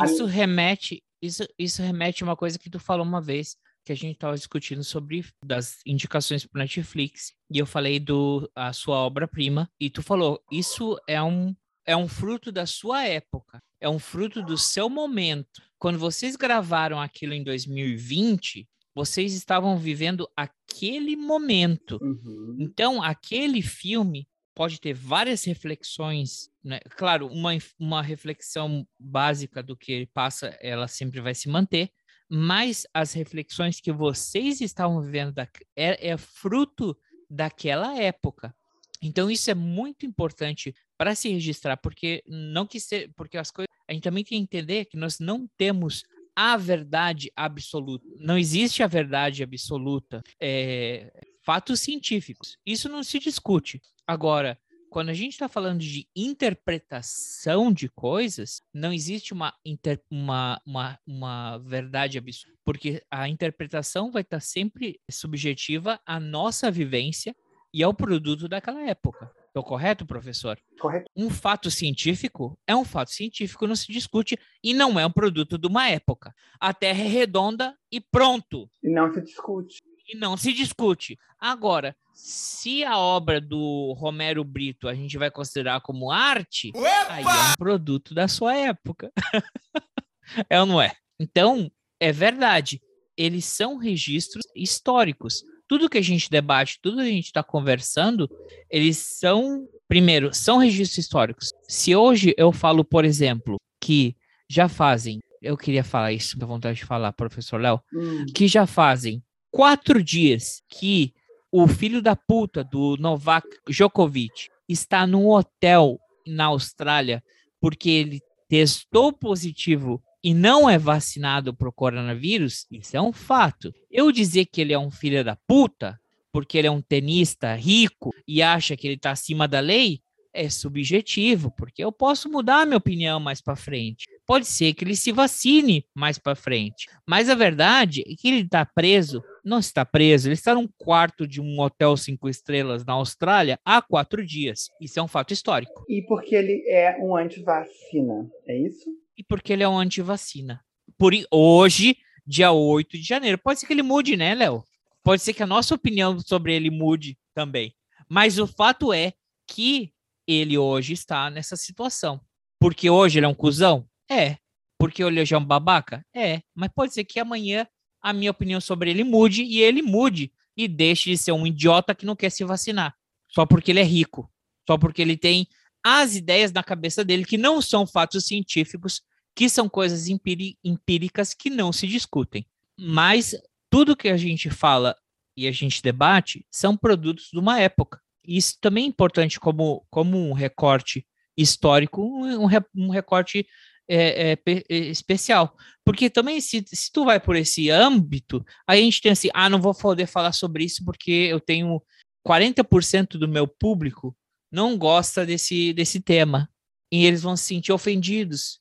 [0.00, 3.92] a Isso remete, isso, isso remete a uma coisa que tu falou uma vez, que
[3.92, 8.98] a gente estava discutindo sobre das indicações para Netflix, e eu falei do a sua
[8.98, 11.54] obra-prima, e tu falou, isso é um
[11.86, 15.62] é um fruto da sua época, é um fruto do seu momento.
[15.78, 21.98] Quando vocês gravaram aquilo em 2020, vocês estavam vivendo aquele momento.
[22.02, 22.56] Uhum.
[22.58, 26.80] Então, aquele filme pode ter várias reflexões, né?
[26.96, 31.90] Claro, uma, uma reflexão básica do que ele passa, ela sempre vai se manter,
[32.28, 36.98] mas as reflexões que vocês estavam vivendo da, é, é fruto
[37.30, 38.52] daquela época.
[39.00, 43.67] Então, isso é muito importante para se registrar, porque não que se, porque as coisas,
[43.88, 46.04] a gente também tem que entender que nós não temos
[46.36, 48.06] a verdade absoluta.
[48.18, 50.22] Não existe a verdade absoluta.
[50.40, 51.10] É,
[51.42, 52.56] fatos científicos.
[52.64, 53.80] Isso não se discute.
[54.06, 54.56] Agora,
[54.90, 60.98] quando a gente está falando de interpretação de coisas, não existe uma, inter- uma, uma,
[61.06, 67.34] uma verdade absoluta, porque a interpretação vai estar sempre subjetiva à nossa vivência
[67.72, 69.30] e ao produto daquela época.
[69.58, 70.56] Estou correto, professor?
[70.78, 71.10] Correto.
[71.16, 75.58] Um fato científico é um fato científico, não se discute e não é um produto
[75.58, 76.32] de uma época.
[76.60, 79.78] A Terra é redonda e pronto E não se discute.
[80.08, 81.18] e não se discute.
[81.40, 86.70] Agora, se a obra do Romero Brito a gente vai considerar como arte,
[87.08, 89.10] aí é um produto da sua época.
[90.48, 90.94] é ou não é?
[91.18, 91.68] Então,
[91.98, 92.80] é verdade.
[93.16, 95.42] Eles são registros históricos.
[95.68, 98.28] Tudo que a gente debate, tudo que a gente está conversando,
[98.70, 101.52] eles são, primeiro, são registros históricos.
[101.68, 104.16] Se hoje eu falo, por exemplo, que
[104.48, 108.66] já fazem, eu queria falar isso, dá vontade de falar, professor Léo, Hum, que já
[108.66, 111.12] fazem quatro dias que
[111.52, 117.22] o filho da puta do Novak Djokovic está num hotel na Austrália
[117.60, 123.72] porque ele testou positivo e não é vacinado para o coronavírus, isso é um fato.
[123.90, 125.98] Eu dizer que ele é um filho da puta
[126.32, 130.00] porque ele é um tenista rico e acha que ele está acima da lei
[130.32, 134.06] é subjetivo, porque eu posso mudar minha opinião mais para frente.
[134.26, 138.42] Pode ser que ele se vacine mais para frente, mas a verdade é que ele
[138.42, 142.92] está preso, não está preso, ele está num quarto de um hotel cinco estrelas na
[142.92, 144.68] Austrália há quatro dias.
[144.80, 145.84] Isso é um fato histórico.
[145.88, 148.88] E porque ele é um antivacina, é isso?
[149.18, 150.64] E porque ele é um antivacina.
[150.96, 154.64] Por hoje, dia 8 de janeiro, pode ser que ele mude, né, Léo?
[155.02, 157.74] Pode ser que a nossa opinião sobre ele mude também.
[158.08, 159.12] Mas o fato é
[159.46, 159.92] que
[160.26, 162.20] ele hoje está nessa situação.
[162.60, 163.88] Porque hoje ele é um cuzão?
[164.08, 164.36] É.
[164.78, 166.04] Porque hoje é um babaca?
[166.14, 166.42] É.
[166.54, 167.66] Mas pode ser que amanhã
[168.00, 171.94] a minha opinião sobre ele mude e ele mude e deixe de ser um idiota
[171.94, 172.94] que não quer se vacinar.
[173.28, 174.30] Só porque ele é rico.
[174.66, 175.48] Só porque ele tem
[175.84, 179.02] as ideias na cabeça dele que não são fatos científicos,
[179.34, 182.46] que são coisas empíricas que não se discutem.
[182.78, 183.34] Mas
[183.70, 184.96] tudo que a gente fala
[185.36, 188.00] e a gente debate são produtos de uma época.
[188.26, 193.46] Isso também é importante como, como um recorte histórico, um, um re- recorte
[193.88, 195.56] é, é, é, especial.
[195.84, 199.48] Porque também, se, se tu vai por esse âmbito, aí a gente tem assim, ah,
[199.48, 201.80] não vou poder falar sobre isso porque eu tenho
[202.26, 204.14] 40% do meu público
[204.50, 206.48] não gosta desse, desse tema.
[206.90, 208.60] E eles vão se sentir ofendidos.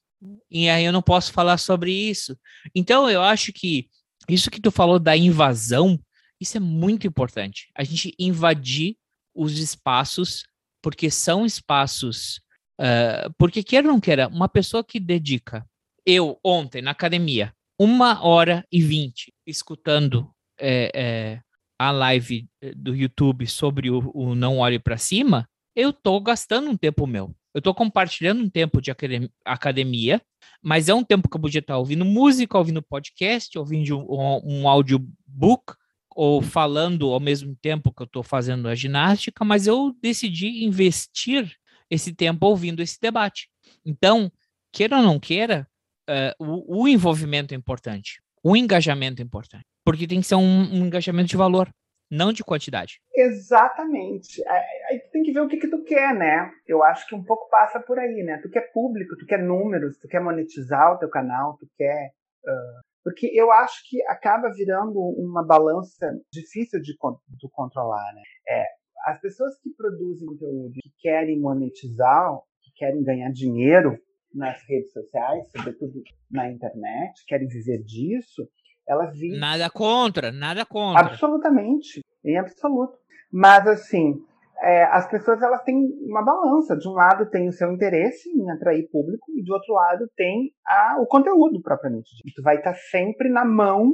[0.52, 2.38] E aí eu não posso falar sobre isso.
[2.76, 3.88] Então, eu acho que
[4.28, 6.00] isso que tu falou da invasão,
[6.40, 7.70] isso é muito importante.
[7.76, 8.98] A gente invadir
[9.34, 10.44] os espaços,
[10.82, 12.42] porque são espaços.
[12.80, 15.66] ah, porque queira ou não queira, uma pessoa que dedica,
[16.06, 21.42] eu ontem na academia, uma hora e vinte, escutando é, é,
[21.80, 25.48] a live eh, do YouTube sobre o, o Não Olhe para Cima,
[25.78, 27.36] eu tô gastando um tempo meu.
[27.54, 30.20] Eu tô compartilhando um tempo de academ- academia,
[30.60, 34.68] mas é um tempo que eu podia estar ouvindo música, ouvindo podcast, ouvindo um, um
[34.68, 35.76] audiobook,
[36.10, 41.56] ou falando ao mesmo tempo que eu estou fazendo a ginástica, mas eu decidi investir
[41.92, 43.48] esse tempo ouvindo esse debate.
[43.86, 44.32] Então,
[44.74, 45.68] queira ou não queira,
[46.10, 50.74] eh, o, o envolvimento é importante, o engajamento é importante, porque tem que ser um,
[50.74, 51.72] um engajamento de valor,
[52.10, 53.02] não de quantidade.
[53.16, 54.42] Exatamente.
[54.48, 56.52] Aí aí tu tem que ver o que, que tu quer, né?
[56.68, 58.40] Eu acho que um pouco passa por aí, né?
[58.42, 62.12] Tu quer público, tu quer números, tu quer monetizar o teu canal, tu quer.
[62.48, 68.22] ah, porque eu acho que acaba virando uma balança difícil de, de controlar, né?
[68.46, 68.66] É,
[69.06, 73.98] as pessoas que produzem conteúdo, que querem monetizar, que querem ganhar dinheiro
[74.34, 78.46] nas redes sociais, sobretudo na internet, querem viver disso,
[78.88, 81.06] Elas vivem Nada contra, nada contra.
[81.06, 82.98] Absolutamente, em absoluto.
[83.32, 84.24] Mas assim,
[84.60, 85.76] é, as pessoas elas têm
[86.08, 86.76] uma balança.
[86.78, 90.52] De um lado tem o seu interesse em atrair público e do outro lado tem
[90.66, 92.36] a, o conteúdo propriamente dito.
[92.36, 93.94] Tu vai estar sempre na mão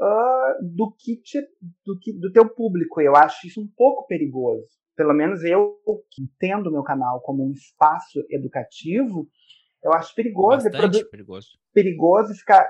[0.00, 1.40] ah, do que te,
[1.84, 3.00] do que do teu público.
[3.00, 4.68] Eu acho isso um pouco perigoso.
[4.96, 5.76] Pelo menos eu
[6.10, 9.26] que entendo o meu canal como um espaço educativo,
[9.82, 10.64] eu acho perigoso.
[10.64, 11.48] Bastante produ- perigoso.
[11.72, 12.64] perigoso ficar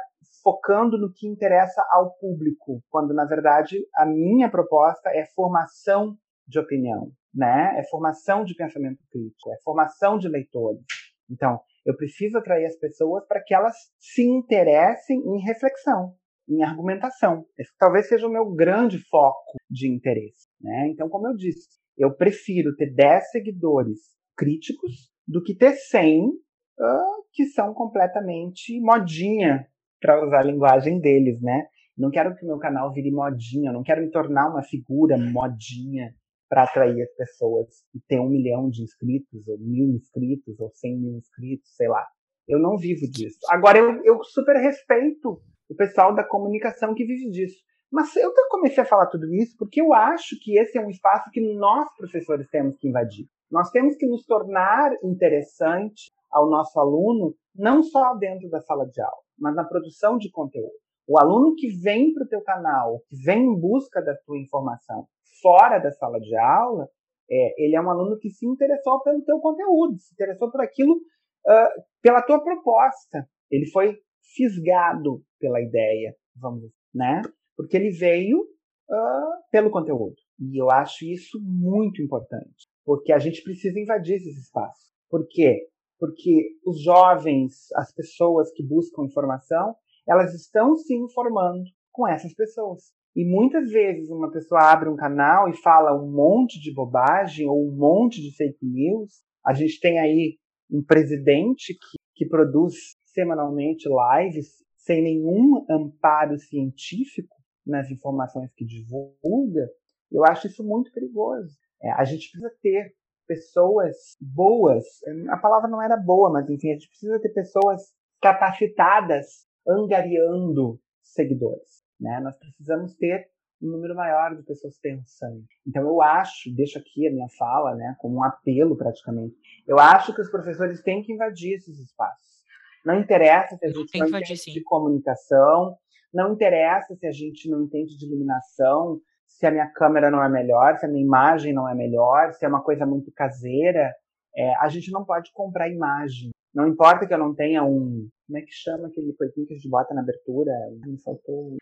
[0.45, 6.59] focando no que interessa ao público, quando na verdade a minha proposta é formação de
[6.59, 7.75] opinião, né?
[7.79, 10.85] É formação de pensamento crítico, é formação de leitores.
[11.31, 16.15] Então, eu preciso atrair as pessoas para que elas se interessem em reflexão,
[16.47, 17.47] em argumentação.
[17.59, 20.89] Esse talvez seja o meu grande foco de interesse, né?
[20.89, 23.99] Então, como eu disse, eu prefiro ter 10 seguidores
[24.37, 26.31] críticos do que ter 100
[26.79, 29.67] ah, que são completamente modinha,
[30.05, 31.67] para usar a linguagem deles, né?
[31.97, 36.15] Não quero que o meu canal vire modinha, não quero me tornar uma figura modinha
[36.47, 40.99] para atrair as pessoas e ter um milhão de inscritos, ou mil inscritos, ou cem
[40.99, 42.07] mil inscritos, sei lá.
[42.47, 43.39] Eu não vivo disso.
[43.49, 45.41] Agora, eu, eu super respeito
[45.71, 47.63] o pessoal da comunicação que vive disso.
[47.91, 51.31] Mas eu comecei a falar tudo isso porque eu acho que esse é um espaço
[51.33, 53.27] que nós, professores, temos que invadir.
[53.51, 59.01] Nós temos que nos tornar interessante ao nosso aluno, não só dentro da sala de
[59.01, 60.73] aula, mas na produção de conteúdo.
[61.07, 65.07] O aluno que vem para o teu canal, que vem em busca da tua informação
[65.43, 66.89] fora da sala de aula,
[67.31, 70.99] é, ele é um aluno que se interessou pelo teu conteúdo, se interessou por aquilo,
[71.47, 71.71] ah,
[72.03, 73.29] pela tua proposta.
[73.51, 73.99] Ele foi
[74.35, 77.23] fisgado pela ideia, vamos dizer, né?
[77.57, 78.47] Porque ele veio
[78.91, 80.17] ah, pelo conteúdo.
[80.41, 84.91] E eu acho isso muito importante, porque a gente precisa invadir esses espaços.
[85.09, 85.69] Por quê?
[86.05, 89.75] Porque os jovens, as pessoas que buscam informação,
[90.07, 92.93] elas estão se informando com essas pessoas.
[93.17, 97.67] E muitas vezes uma pessoa abre um canal e fala um monte de bobagem ou
[97.67, 99.23] um monte de fake news.
[99.43, 100.37] A gente tem aí
[100.71, 102.75] um presidente que, que produz
[103.07, 107.35] semanalmente lives sem nenhum amparo científico
[107.67, 109.71] nas informações que divulga.
[110.13, 111.57] Eu acho isso muito perigoso.
[111.83, 112.93] É, a gente precisa ter
[113.27, 114.85] pessoas boas.
[115.31, 121.85] A palavra não era boa, mas enfim, a gente precisa ter pessoas capacitadas angariando seguidores.
[122.01, 122.21] Né?
[122.21, 123.29] Nós precisamos ter
[123.63, 125.43] um número maior de pessoas pensando.
[125.67, 129.35] Então eu acho, deixo aqui a minha fala, né, como um apelo praticamente.
[129.67, 132.43] Eu acho que os professores têm que invadir esses espaços.
[132.85, 135.77] Não interessa se a gente não entende de comunicação,
[136.13, 139.01] não interessa se a gente não entende de iluminação,
[139.39, 142.45] se a minha câmera não é melhor, se a minha imagem não é melhor, se
[142.45, 143.93] é uma coisa muito caseira.
[144.37, 146.31] É, a gente não pode comprar imagem.
[146.55, 148.09] Não importa que eu não tenha um.
[148.27, 150.53] Como é que chama aquele coisinho que a gente bota na abertura?
[150.87, 151.57] Me faltou.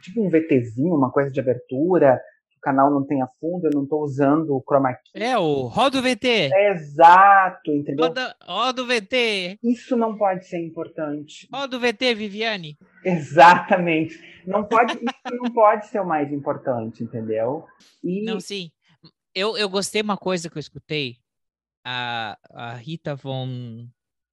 [0.00, 2.20] Tipo um VTzinho, uma coisa de abertura.
[2.62, 5.10] Canal não tenha fundo, eu não estou usando o chroma key.
[5.14, 6.50] É o roda o VT.
[6.54, 8.06] É exato, entendeu?
[8.06, 9.58] Roda, roda o VT.
[9.62, 11.48] Isso não pode ser importante.
[11.52, 12.78] Roda o VT, Viviane.
[13.04, 14.18] Exatamente.
[14.46, 17.66] Não pode, isso não pode ser o mais importante, entendeu?
[18.02, 18.70] E Não, sim.
[19.34, 21.16] Eu, eu gostei uma coisa que eu escutei.
[21.84, 23.88] A, a Rita von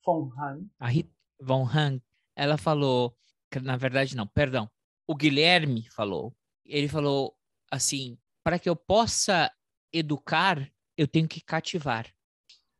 [0.06, 1.10] Von Han, a Rita
[1.42, 2.00] Von Hang,
[2.36, 3.16] ela falou,
[3.64, 4.70] na verdade não, perdão,
[5.08, 6.32] o Guilherme falou,
[6.64, 7.36] ele falou
[7.72, 9.52] assim, para que eu possa
[9.92, 12.08] educar, eu tenho que cativar.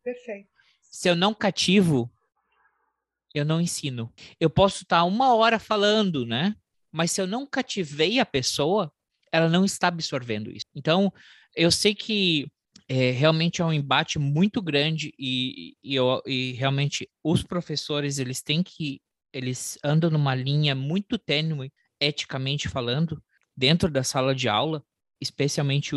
[0.04, 0.50] perfeito.
[0.82, 2.12] Se eu não cativo,
[3.34, 4.12] eu não ensino.
[4.40, 6.56] Eu posso estar uma hora falando, né?
[6.92, 8.92] Mas se eu não cativei a pessoa,
[9.32, 10.66] ela não está absorvendo isso.
[10.76, 11.14] Então,
[11.56, 12.48] eu sei que
[12.88, 18.42] é, realmente é um embate muito grande e, e, eu- e realmente os professores, eles
[18.42, 19.00] têm que,
[19.32, 21.72] eles andam numa linha muito tênue,
[22.02, 23.22] eticamente falando,
[23.60, 24.82] dentro da sala de aula,
[25.20, 25.92] especialmente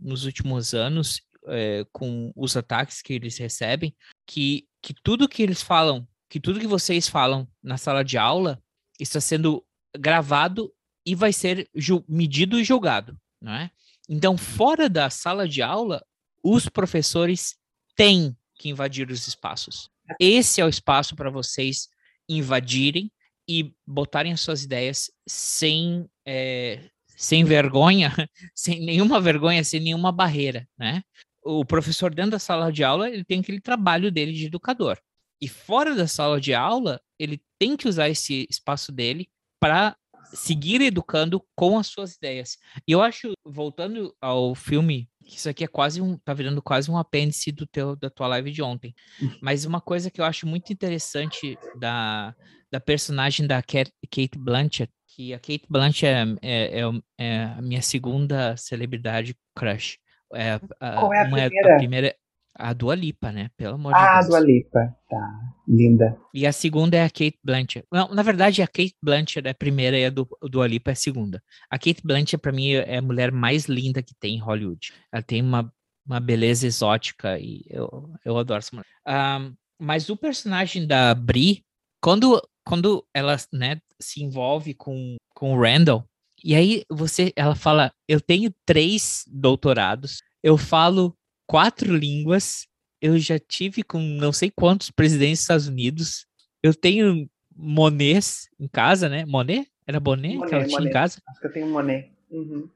[0.00, 3.92] nos últimos anos, é, com os ataques que eles recebem,
[4.24, 8.62] que, que tudo que eles falam, que tudo que vocês falam na sala de aula
[9.00, 9.66] está sendo
[9.98, 10.72] gravado
[11.04, 11.68] e vai ser
[12.08, 13.70] medido e julgado, não é?
[14.08, 16.04] Então, fora da sala de aula,
[16.44, 17.56] os professores
[17.96, 19.90] têm que invadir os espaços.
[20.20, 21.88] Esse é o espaço para vocês
[22.28, 23.10] invadirem
[23.48, 28.12] e botarem as suas ideias sem, eh, sem vergonha,
[28.54, 31.02] sem nenhuma vergonha, sem nenhuma barreira, né?
[31.42, 34.98] O professor dentro da sala de aula, ele tem aquele trabalho dele de educador.
[35.40, 39.28] E fora da sala de aula, ele tem que usar esse espaço dele
[39.58, 39.96] para
[40.32, 42.58] seguir educando com as suas ideias.
[42.86, 46.90] E eu acho, voltando ao filme, que isso aqui é quase um, tá virando quase
[46.90, 48.94] um apêndice do teu, da tua live de ontem.
[49.40, 52.34] Mas uma coisa que eu acho muito interessante da,
[52.70, 53.92] da personagem da Kate
[54.38, 59.98] Blanchett, que a Kate Blanchett é, é, é é a minha segunda celebridade crush.
[60.34, 61.74] É, a, Qual é a uma primeira?
[61.74, 62.16] a primeira,
[62.54, 63.50] a Dua Lipa, né?
[63.56, 64.26] Pelo amor de Ah, Deus.
[64.28, 64.96] Dua Lipa.
[65.08, 65.40] Tá.
[65.66, 66.18] Linda.
[66.34, 67.86] E a segunda é a Kate Blanchett.
[67.90, 70.92] Não, na verdade, a Kate Blanchett é a primeira e a do, Dua Lipa é
[70.92, 71.42] a segunda.
[71.70, 74.92] A Kate Blanchett, pra mim, é a mulher mais linda que tem em Hollywood.
[75.12, 75.72] Ela tem uma,
[76.06, 78.86] uma beleza exótica e eu, eu adoro essa mulher.
[79.06, 81.64] Ahn, mas o personagem da Brie,
[82.02, 86.04] quando, quando ela né, se envolve com, com o Randall,
[86.44, 91.16] e aí você, ela fala, eu tenho três doutorados, eu falo
[91.46, 92.66] quatro línguas,
[93.00, 96.26] eu já tive com não sei quantos presidentes dos Estados Unidos.
[96.62, 99.24] Eu tenho Monets em casa, né?
[99.24, 99.66] Monet?
[99.86, 100.92] Era Bonet que Monet, ela tinha em Monet.
[100.92, 101.22] casa?
[101.26, 102.12] Acho que eu tenho Monet.
[102.30, 102.68] Uhum.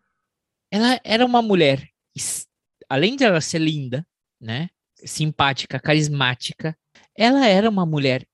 [0.71, 1.87] Ela era uma mulher,
[2.89, 4.07] além de ela ser linda,
[4.41, 4.71] né?
[5.05, 6.75] Simpática, carismática,
[7.15, 8.27] ela era uma mulher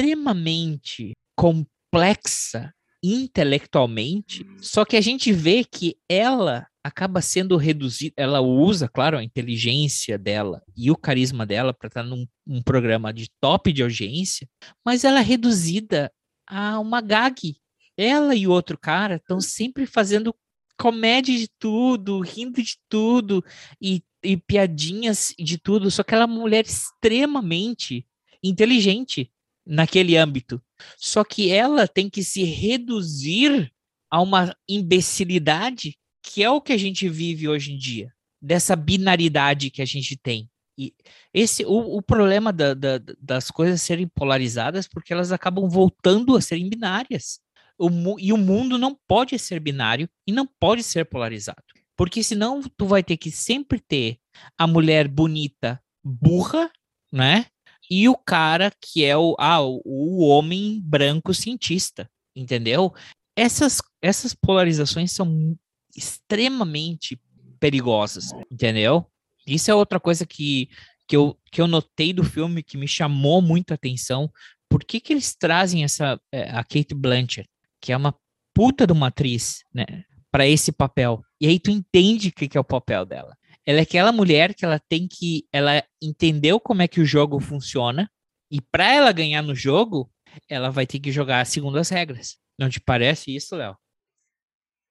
[0.00, 2.72] extremamente complexa
[3.02, 9.24] intelectualmente, só que a gente vê que ela acaba sendo reduzida, ela usa, claro, a
[9.24, 14.48] inteligência dela e o carisma dela para estar num um programa de top de audiência,
[14.84, 16.10] mas ela é reduzida
[16.46, 17.56] a uma gag.
[17.96, 20.34] Ela e o outro cara estão sempre fazendo
[20.78, 23.44] comédia de tudo, rindo de tudo
[23.80, 28.06] e, e piadinhas de tudo, só que ela é uma mulher extremamente
[28.42, 29.30] inteligente
[29.70, 30.60] naquele âmbito.
[30.96, 33.72] Só que ela tem que se reduzir
[34.10, 38.12] a uma imbecilidade que é o que a gente vive hoje em dia,
[38.42, 40.50] dessa binaridade que a gente tem.
[40.76, 40.92] E
[41.32, 46.40] esse o, o problema da- da- das coisas serem polarizadas porque elas acabam voltando a
[46.40, 47.40] serem binárias.
[47.78, 51.62] O, e o mundo não pode ser binário e não pode ser polarizado.
[51.96, 54.18] Porque senão tu vai ter que sempre ter
[54.58, 56.70] a mulher bonita burra,
[57.12, 57.46] né?
[57.90, 62.94] E o cara que é o, ah, o, homem branco cientista, entendeu?
[63.36, 65.56] Essas, essas polarizações são
[65.96, 67.20] extremamente
[67.58, 69.04] perigosas, entendeu?
[69.44, 70.68] Isso é outra coisa que,
[71.08, 74.30] que, eu, que eu notei do filme que me chamou muito a atenção.
[74.68, 77.48] Por que, que eles trazem essa eh, a Kate Blanchett,
[77.80, 78.14] que é uma
[78.54, 79.84] puta de uma atriz, né,
[80.30, 81.20] para esse papel?
[81.40, 83.36] E aí tu entende o que, que é o papel dela.
[83.66, 87.40] Ela é aquela mulher que ela tem que, ela entendeu como é que o jogo
[87.40, 88.10] funciona
[88.50, 90.10] e para ela ganhar no jogo,
[90.48, 92.36] ela vai ter que jogar segundo as regras.
[92.58, 93.76] Não te parece isso, Léo?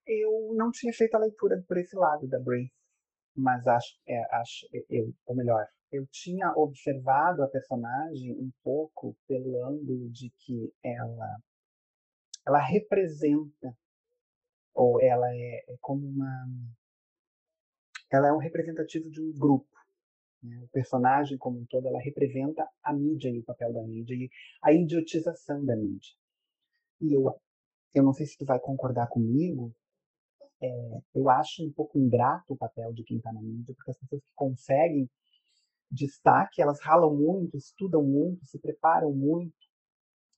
[0.08, 2.72] Eu não tinha feito a leitura por esse lado da Brie,
[3.36, 9.64] mas acho, é, acho eu, ou melhor, eu tinha observado a personagem um pouco pelo
[9.66, 11.38] ângulo de que ela,
[12.48, 13.78] ela representa,
[14.74, 16.48] ou ela é, é como uma,
[18.12, 19.68] ela é um representativo de um grupo.
[20.42, 20.60] né?
[20.64, 24.30] O personagem como um todo, ela representa a mídia e o papel da mídia e
[24.62, 26.14] a idiotização da mídia.
[27.02, 27.34] E eu,
[27.94, 29.74] eu não sei se tu vai concordar comigo,
[30.62, 33.98] é, eu acho um pouco ingrato o papel de quem está na mídia, porque as
[33.98, 35.10] pessoas que conseguem
[35.90, 39.56] destaque, elas ralam muito, estudam muito, se preparam muito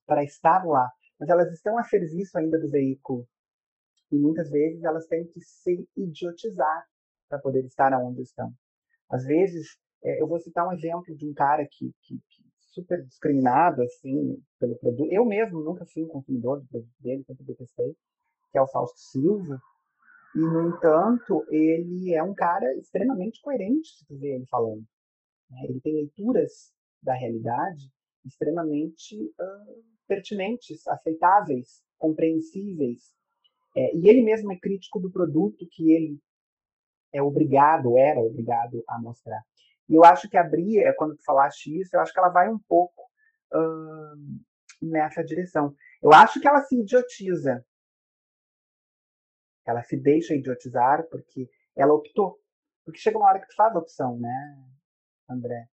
[0.06, 3.28] para estar lá, mas elas estão a serviço ainda do veículo.
[4.12, 6.86] E muitas vezes elas têm que se idiotizar
[7.32, 8.54] para poder estar onde estão.
[9.10, 13.02] Às vezes, é, eu vou citar um exemplo de um cara que, que, que super
[13.06, 15.10] discriminado assim pelo produto.
[15.10, 17.96] Eu mesmo nunca fui um consumidor do produto dele, sempre detestei,
[18.52, 19.62] que é o Fausto Silva.
[20.36, 24.84] E, no entanto, ele é um cara extremamente coerente, se tu vê ele falando.
[25.50, 25.62] né?
[25.70, 27.90] Ele tem leituras da realidade
[28.26, 29.66] extremamente ah,
[30.08, 33.14] pertinentes, aceitáveis, compreensíveis.
[33.76, 36.20] É, e ele mesmo é crítico do produto que ele
[37.14, 39.42] é obrigado, era obrigado a mostrar.
[39.90, 42.50] E eu acho que a Bria, quando tu falaste isso, eu acho que ela vai
[42.50, 43.04] um pouco
[43.54, 44.14] ah,
[44.82, 45.76] nessa direção.
[46.02, 47.66] Eu acho que ela se idiotiza.
[49.66, 52.40] Ela se deixa idiotizar porque ela optou.
[52.84, 54.58] Porque chega uma hora que tu faz a opção, né,
[55.30, 55.68] André?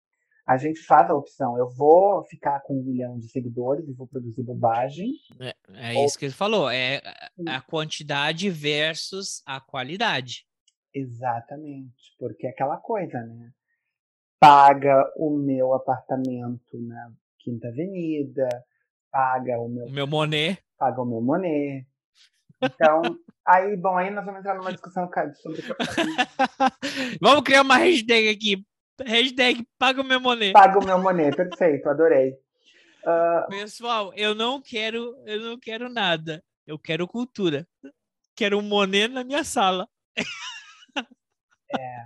[0.47, 1.57] A gente faz a opção.
[1.57, 5.11] Eu vou ficar com um milhão de seguidores e vou produzir bobagem.
[5.39, 5.55] É,
[5.91, 7.01] é Ou- isso que ele falou, é
[7.47, 10.45] a quantidade versus a qualidade.
[10.95, 12.15] Exatamente.
[12.17, 13.51] Porque é aquela coisa, né?
[14.39, 18.47] Paga o meu apartamento na Quinta Avenida,
[19.11, 20.63] paga o meu O meu Monet.
[20.77, 21.85] paga o meu Monet.
[22.63, 23.01] Então,
[23.45, 25.61] aí, bom, aí nós vamos entrar numa discussão sobre.
[27.21, 28.65] Vamos criar uma hashtag aqui.
[29.05, 30.53] Hashtag paga o meu Monet.
[30.53, 32.37] Paga o meu Monet, perfeito, adorei.
[33.05, 36.41] Ah, Pessoal, eu não quero, eu não quero nada.
[36.65, 37.67] Eu quero cultura.
[38.35, 39.87] Quero um Monet na minha sala.
[41.73, 42.05] Yeah.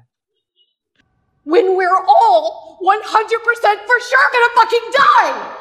[1.44, 5.56] When we're all 100% for sure gonna fucking die!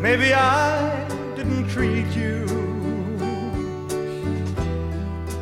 [0.00, 1.06] Maybe I
[1.36, 2.46] didn't treat you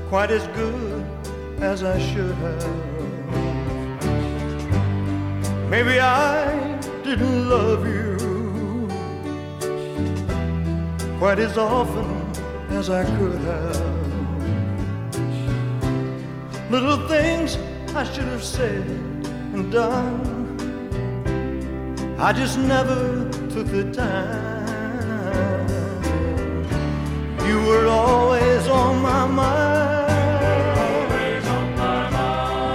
[0.09, 1.05] quite as good
[1.61, 2.99] as I should have.
[5.70, 8.08] Maybe I didn't love you
[11.19, 12.07] quite as often
[12.71, 13.83] as I could have.
[16.71, 17.59] Little things
[17.93, 18.87] I should have said
[19.53, 20.37] and done.
[22.21, 25.66] I just never took the time.
[27.49, 30.09] You were always on my mind.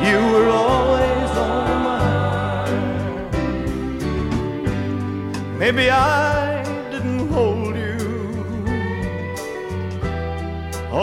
[0.05, 1.99] You were always on my
[2.65, 2.79] mind.
[5.57, 6.32] Maybe I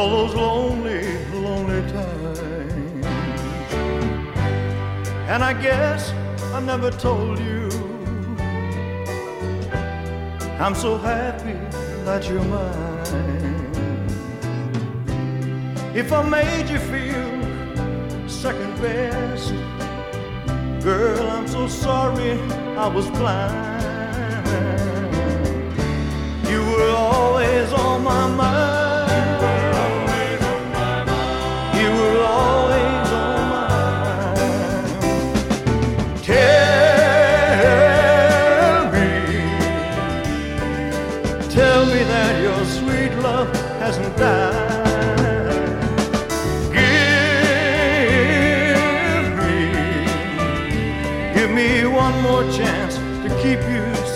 [0.00, 2.38] all those lonely, lonely times.
[5.28, 6.10] And I guess
[6.54, 7.68] I never told you
[10.58, 11.52] I'm so happy
[12.06, 13.66] that you're mine.
[15.94, 17.30] If I made you feel
[18.26, 19.52] second best,
[20.82, 22.32] girl, I'm so sorry
[22.84, 24.46] I was blind.
[26.48, 28.89] You were always on my mind.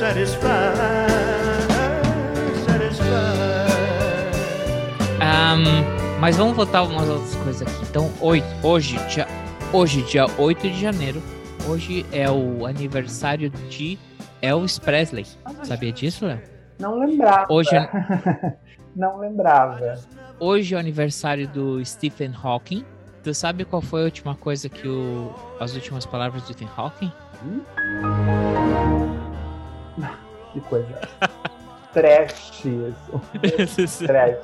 [0.05, 1.09] Satisfied,
[2.67, 3.09] satisfied.
[5.21, 5.65] Ahn,
[6.21, 7.85] mas vamos voltar umas outras coisas aqui.
[7.89, 9.27] Então, oito- hoje, dia,
[9.73, 11.23] hoje, dia 8 de janeiro,
[11.67, 13.99] hoje é o aniversário de
[14.43, 15.27] Elvis Presley.
[15.63, 16.41] Sabia disso, Léo?
[16.79, 17.47] Não lembrava.
[17.51, 17.89] Hoje, é-
[18.95, 19.95] Não lembrava.
[20.39, 22.85] hoje é o aniversário do Stephen Hawking.
[23.23, 25.33] Tu sabe qual foi a última coisa que o.
[25.59, 27.11] As últimas palavras do Stephen Hawking?
[30.53, 31.01] Que coisa.
[31.93, 34.07] Trash isso.
[34.07, 34.39] Trash.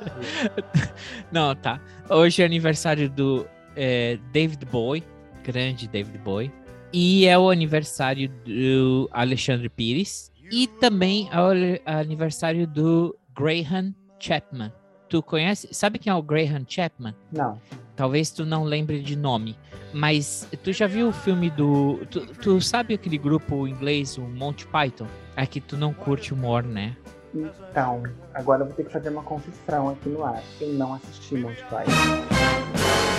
[1.31, 1.79] Não, tá.
[2.09, 3.47] Hoje é aniversário do
[3.77, 5.03] é, David Bowie,
[5.41, 6.51] grande David Bowie.
[6.91, 10.31] E é o aniversário do Alexandre Pires.
[10.51, 14.73] E também é o aniversário do Graham Chapman.
[15.07, 15.69] Tu conhece?
[15.71, 17.15] Sabe quem é o Graham Chapman?
[17.31, 17.57] Não.
[18.01, 19.55] Talvez tu não lembre de nome.
[19.93, 21.99] Mas tu já viu o filme do.
[22.09, 25.05] Tu, tu sabe aquele grupo inglês, o Monty Python?
[25.35, 26.97] É que tu não curte humor, né?
[27.31, 28.01] Então,
[28.33, 30.41] agora eu vou ter que fazer uma confissão aqui no ar.
[30.59, 31.91] Eu não assisti Monty Python.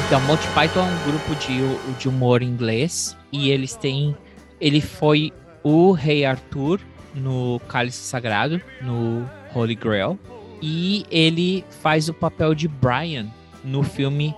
[0.05, 4.16] Então, Monty Python é um grupo de, de humor inglês e eles têm.
[4.61, 6.80] Ele foi o Rei Arthur
[7.14, 10.18] no Cálice Sagrado, no Holy Grail,
[10.61, 13.28] e ele faz o papel de Brian
[13.62, 14.35] no filme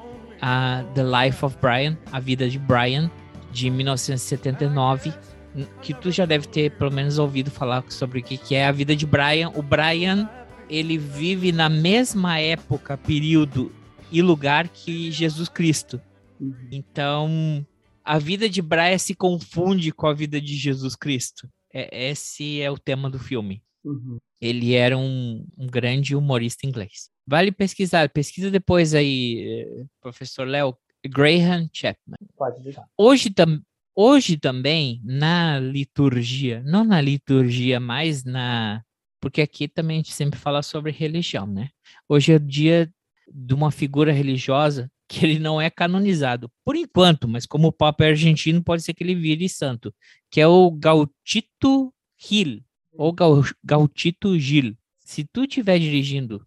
[0.47, 3.11] ah, The Life of Brian, A Vida de Brian,
[3.51, 5.11] de 1979,
[5.57, 8.67] n- que tu já deve ter pelo menos ouvido falar sobre o que, que é
[8.67, 9.49] a vida de Brian.
[9.55, 10.29] O Brian,
[10.69, 13.73] ele vive na mesma época, período
[14.13, 15.99] e lugar que Jesus Cristo.
[16.39, 16.55] Uhum.
[16.71, 17.67] Então,
[18.05, 21.49] a vida de Brian se confunde com a vida de Jesus Cristo.
[21.73, 23.63] É, esse é o tema do filme.
[23.83, 24.19] Uhum.
[24.43, 27.09] Ele era um, um grande humorista inglês.
[27.27, 32.17] Vale pesquisar, pesquisa depois aí, professor Léo, Graham Chapman.
[32.37, 32.85] Pode deixar.
[32.99, 33.63] Hoje, tam,
[33.95, 38.83] hoje também, na liturgia, não na liturgia, mas na.
[39.21, 41.71] Porque aqui também a gente sempre fala sobre religião, né?
[42.09, 42.93] Hoje é o dia
[43.33, 48.05] de uma figura religiosa que ele não é canonizado, por enquanto, mas como o Papa
[48.05, 49.95] é argentino, pode ser que ele vire santo,
[50.31, 52.63] que é o Gautito Gil,
[52.93, 54.75] ou Gau- Gautito Gil.
[55.05, 56.43] Se tu estiver dirigindo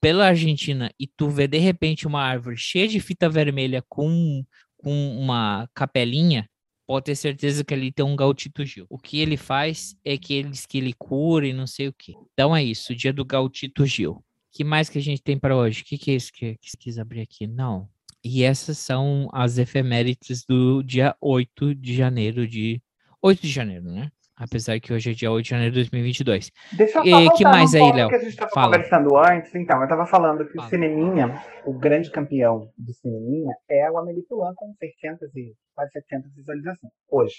[0.00, 4.44] pela Argentina e tu vê de repente uma árvore cheia de fita vermelha com
[4.82, 6.50] com uma capelinha,
[6.84, 8.84] pode ter certeza que ali tem um Gautito Gil.
[8.90, 11.92] O que ele faz é que ele diz que ele cura e não sei o
[11.92, 12.12] que.
[12.32, 14.24] Então é isso, o dia do Gautito Gil.
[14.50, 15.82] que mais que a gente tem para hoje?
[15.82, 17.46] O que, que é isso que, que você quis abrir aqui?
[17.46, 17.88] Não.
[18.24, 22.82] E essas são as efemérides do dia 8 de janeiro de...
[23.22, 24.10] 8 de janeiro, né?
[24.42, 26.50] Apesar que hoje é dia 8 de janeiro de 2022.
[26.76, 28.08] Deixa eu só E que mais num aí, Léo?
[28.08, 29.54] que a gente estava conversando antes.
[29.54, 30.66] Então, eu estava falando que Fala.
[30.66, 35.92] o Cineminha, o grande campeão do Cineminha, é o Amélie Poulain com 600 e quase
[35.92, 37.36] 700 visualizações hoje.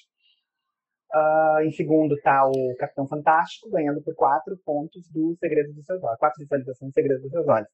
[1.13, 6.01] Ah, em segundo está o Capitão Fantástico, ganhando por quatro pontos do Segredo dos Seus
[6.01, 6.17] Olhos.
[6.17, 7.67] Quatro visualizações do Segredo dos Seus Olhos.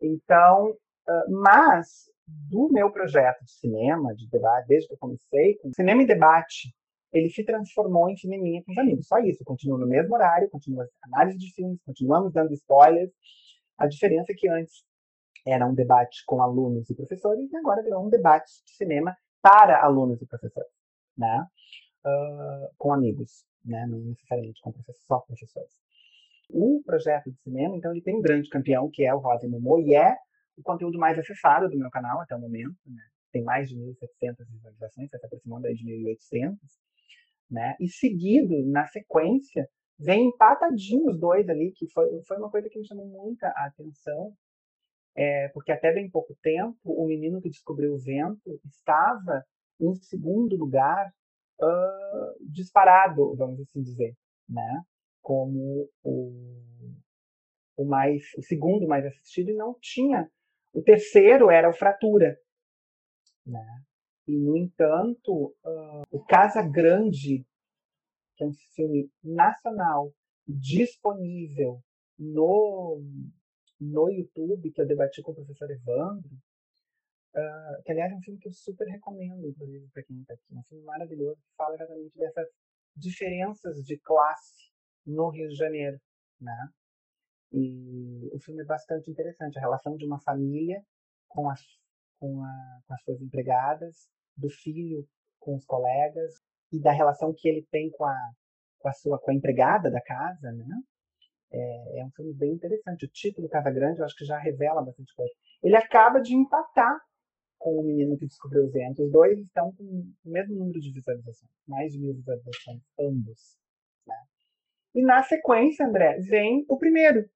[0.00, 0.74] Então,
[1.06, 2.08] ah, mas
[2.50, 6.74] do meu projeto de cinema, de debate, desde que eu comecei, com cinema em debate,
[7.12, 9.06] ele se transformou em cineminha com os amigos.
[9.06, 13.10] Só isso, continua no mesmo horário, continua as análises de filmes, continuamos dando spoilers.
[13.78, 14.84] A diferença é que antes
[15.46, 19.82] era um debate com alunos e professores e agora virou um debate de cinema para
[19.82, 20.70] alunos e professores,
[21.16, 21.46] né?
[22.04, 23.86] Ah, com amigos, né?
[23.86, 25.72] Não necessariamente com professores, só professores.
[26.50, 29.78] O projeto de cinema, então, ele tem um grande campeão, que é o Rosa Momô,
[29.78, 30.16] e é
[30.56, 33.02] o conteúdo mais acessado do meu canal até o momento, né?
[33.30, 36.56] Tem mais de 1.700 visualizações, está se aproximando aí de 1.800,
[37.50, 37.76] né?
[37.80, 39.68] E seguido, na sequência,
[39.98, 44.32] vem empatadinho os dois ali, que foi, foi uma coisa que me chamou muita atenção,
[45.16, 49.44] é, porque até bem pouco tempo, o menino que descobriu o vento estava
[49.80, 51.12] em segundo lugar,
[51.60, 54.14] ah, disparado, vamos assim dizer,
[54.48, 54.82] né?
[55.20, 56.94] Como o,
[57.76, 60.28] o mais, o segundo mais assistido e não tinha.
[60.72, 62.38] O terceiro era o Fratura,
[63.44, 63.82] né?
[64.28, 67.46] E no entanto, ah, o Casa Grande,
[68.36, 70.12] que é um filme nacional
[70.46, 71.82] disponível
[72.18, 73.02] no
[73.80, 76.30] no YouTube, que eu debati com o professor Evandro,
[77.34, 80.54] ah, que aliás é um filme que eu super recomendo, inclusive, para quem está aqui.
[80.54, 82.48] É um filme maravilhoso que fala exatamente dessas
[82.94, 84.70] diferenças de classe
[85.06, 85.98] no Rio de Janeiro,
[86.38, 86.68] né?
[87.50, 90.84] E o filme é bastante interessante, a relação de uma família
[91.28, 91.62] com as,
[92.18, 95.06] com, a, com as suas empregadas, do filho
[95.38, 96.34] com os colegas,
[96.72, 98.16] e da relação que ele tem com a,
[98.78, 100.66] com a sua com a empregada da casa, né?
[101.50, 103.06] É, é um filme bem interessante.
[103.06, 105.32] O título Casa Grande, eu acho que já revela bastante coisa.
[105.62, 107.00] Ele acaba de empatar
[107.58, 109.02] com o menino que descobriu o vento.
[109.02, 113.56] Os dois estão com o mesmo número de visualizações, mais de mil visualizações, ambos.
[114.06, 114.14] Né?
[114.94, 117.28] E na sequência, André, vem o primeiro.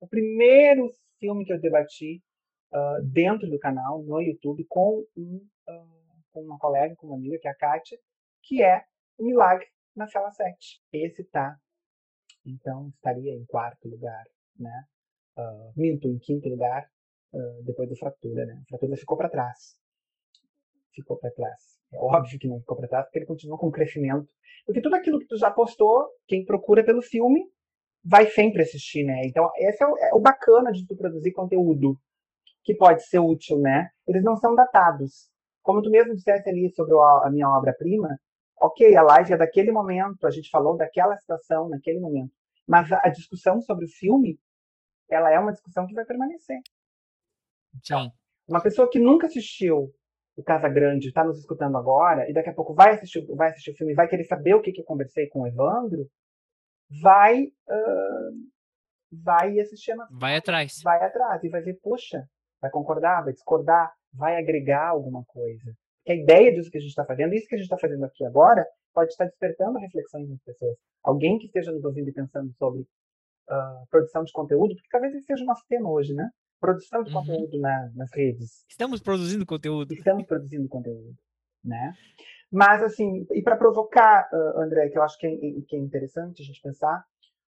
[0.00, 0.90] O primeiro
[1.20, 2.22] filme que eu debati
[2.72, 6.01] ah, dentro do canal, no YouTube, com, um, ah,
[6.32, 7.98] com uma colega, com uma amiga, que é a Kátia,
[8.42, 8.84] que é
[9.18, 10.82] O Milagre na Cela 7.
[10.92, 11.56] Esse tá
[12.44, 14.24] então estaria em quarto lugar,
[14.58, 14.84] né?
[15.36, 16.88] Ah, minto, em quinto lugar,
[17.34, 18.60] ah, depois do Fratura, né?
[18.62, 19.76] A Fratura ficou para trás.
[20.94, 21.80] Ficou para trás.
[21.92, 24.28] É óbvio que não ficou para trás, porque ele continua com crescimento.
[24.66, 27.44] Porque tudo aquilo que tu já postou, quem procura pelo filme,
[28.04, 29.22] vai sempre assistir, né?
[29.24, 31.96] Então, esse é o, é o bacana de tu produzir conteúdo
[32.64, 33.90] que pode ser útil, né?
[34.06, 35.30] Eles não são datados.
[35.62, 38.18] Como tu mesmo disseste ali sobre a, minha obra-prima,
[38.60, 42.32] ok, a live é daquele momento, a gente falou daquela situação naquele momento.
[42.66, 44.38] Mas a, discussão sobre o filme,
[45.10, 46.58] ela é uma discussão que vai permanecer.
[47.82, 48.10] Sim.
[48.48, 49.92] Uma pessoa que nunca assistiu
[50.36, 53.72] o Casa Grande, está nos escutando agora, e daqui a pouco vai assistir, vai assistir
[53.72, 56.08] o filme, vai querer saber o que, que eu conversei com o Evandro,
[57.02, 58.30] vai, ah,
[59.12, 60.80] vai assistir a nossa Vai atrás.
[60.82, 62.26] vai atrás e vai ver, poxa,
[62.60, 65.72] vai concordar, vai discordar, vai agregar alguma coisa.
[66.04, 68.04] Que a ideia disso que a gente está fazendo, isso que a gente está fazendo
[68.04, 70.76] aqui agora, pode estar despertando reflexões nas pessoas.
[71.02, 72.86] Alguém que esteja nos ouvindo e pensando sobre
[73.48, 76.28] ah, produção de conteúdo, porque talvez esse seja o nosso tema hoje, né?
[76.60, 77.20] Produção de Uhum.
[77.20, 79.92] conteúdo na- nas redes Estamos produzindo conteúdo.
[79.92, 81.14] estamos produzindo conteúdo,
[81.64, 81.92] né?
[82.50, 85.36] Mas assim, e para provocar, ah, André, que eu acho que é,
[85.66, 87.04] que é interessante a gente pensar,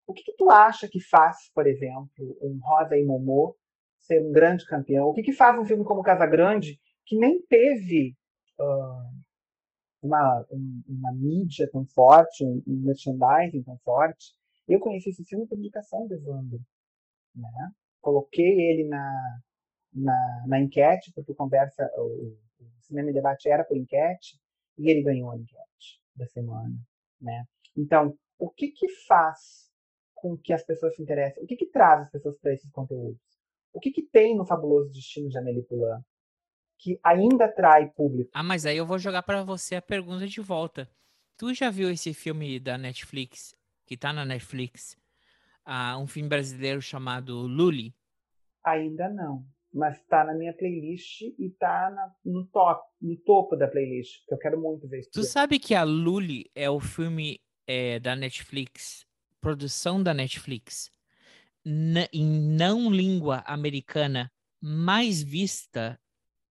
[0.07, 2.09] o que, que tu acha que faz, por exemplo,
[2.41, 3.55] um Rosa e Momô
[4.05, 5.07] ser um grande campeão?
[5.09, 8.15] O que, que faz um filme como Casa Grande, que nem teve
[8.59, 9.09] ah,
[10.01, 14.33] uma, um- uma mídia tão forte, um, um merchandising tão forte?
[14.67, 16.59] Eu conheci esse filme por indicação do Evandro,
[17.35, 17.71] né?
[18.01, 19.39] Coloquei ele na,
[19.93, 24.39] na, na enquete, porque conversa, o, o cinema e debate era por enquete,
[24.77, 26.75] e ele ganhou a enquete da semana,
[27.21, 27.45] né?
[27.77, 29.69] Então, o que que faz
[30.15, 31.43] com que as pessoas se interessem?
[31.43, 33.34] O que que traz as pessoas para esses conteúdos?
[33.75, 35.99] O que que tem no Fabuloso Destino de Amélie Poulain
[36.79, 38.31] que ainda atrai público?
[38.33, 40.89] Ah, mas aí eu vou jogar pra você a pergunta de volta.
[41.37, 43.53] Tu já viu esse filme da Netflix,
[43.85, 44.97] que tá na Netflix?
[45.65, 47.93] Ah, um filme brasileiro chamado Lully.
[48.63, 51.91] Ainda não, mas está na minha playlist e está
[52.23, 55.27] no top, no topo da playlist, que eu quero muito ver Tu filme.
[55.27, 59.05] sabe que a Lully é o filme é, da Netflix,
[59.41, 60.91] produção da Netflix,
[61.65, 65.99] na- em não língua americana, mais vista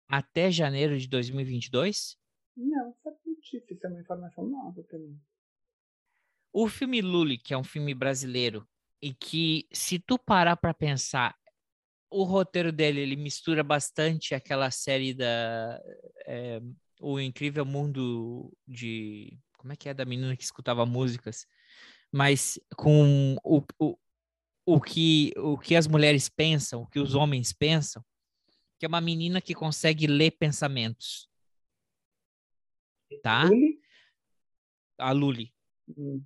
[0.08, 2.16] até janeiro de 2022?
[2.56, 5.18] Não, sabe disso, isso é uma informação nova para mim.
[6.52, 8.66] O filme Lully, que é um filme brasileiro,
[9.02, 11.36] e que, se tu parar pra pensar,
[12.10, 15.80] o roteiro dele, ele mistura bastante aquela série da...
[16.26, 16.60] é,
[17.00, 19.36] o Incrível Mundo de...
[19.58, 19.94] Como é que é?
[19.94, 21.46] Da menina que escutava músicas.
[22.12, 23.98] Mas com o, o,
[24.66, 28.04] o, que, o que as mulheres pensam, o que os homens pensam,
[28.78, 31.28] que é uma menina que consegue ler pensamentos.
[33.22, 33.44] Tá?
[33.44, 33.80] Lully?
[34.98, 35.54] a Lully.
[35.96, 36.22] Hum.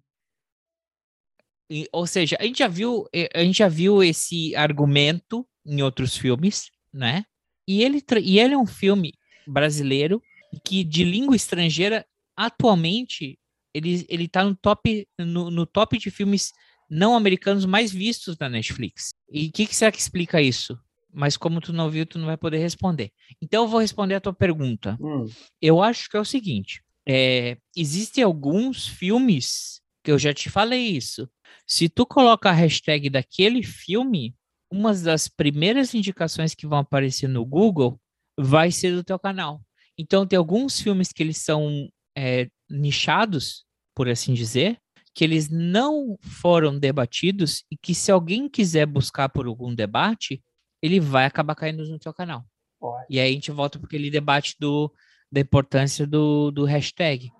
[1.71, 6.17] E- ou seja, a gente já viu, a gente já viu esse argumento em outros
[6.17, 7.25] filmes, né?
[7.67, 9.13] E ele, e ele é um filme
[9.47, 10.23] brasileiro
[10.65, 13.39] que de língua estrangeira atualmente
[13.75, 16.53] ele ele tá no top no, no top de filmes
[16.89, 19.11] não americanos mais vistos da Netflix.
[19.31, 20.79] E o que, que será que explica isso?
[21.13, 23.13] Mas como tu não viu, tu não vai poder responder.
[23.41, 24.97] Então eu vou responder a tua pergunta.
[25.01, 25.27] Hum.
[25.61, 30.87] Eu acho que é o seguinte: é, existem alguns filmes que eu já te falei
[30.87, 31.29] isso.
[31.67, 34.35] Se tu coloca a hashtag daquele filme,
[34.71, 38.01] uma das primeiras indicações que vão aparecer no Google
[38.39, 39.61] vai ser do teu canal.
[39.97, 43.65] Então tem alguns filmes que eles são é, nichados,
[43.95, 44.79] por assim dizer,
[45.19, 50.41] que eles não foram debatidos e que se alguém quiser buscar por algum debate,
[50.81, 52.45] ele vai acabar caindo no teu canal.
[52.81, 53.07] Ótimo.
[53.11, 54.95] E aí a gente volta para aquele debate do,
[55.29, 57.33] da importância do, do hashtag.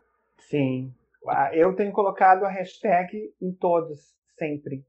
[0.51, 0.93] Sim.
[1.29, 4.85] Ah, Eu tenho colocado a hashtag em todos, sempre.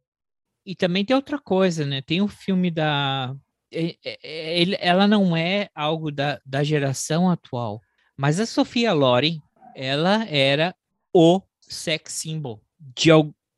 [0.66, 2.02] E também tem outra coisa, né?
[2.02, 3.36] Tem o filme da.
[3.72, 7.80] é- é- é- ele- ela não é algo da, da geração atual,
[8.18, 9.38] mas a Sofia Loren,
[9.76, 10.74] ela era
[11.14, 13.10] o sex symbol de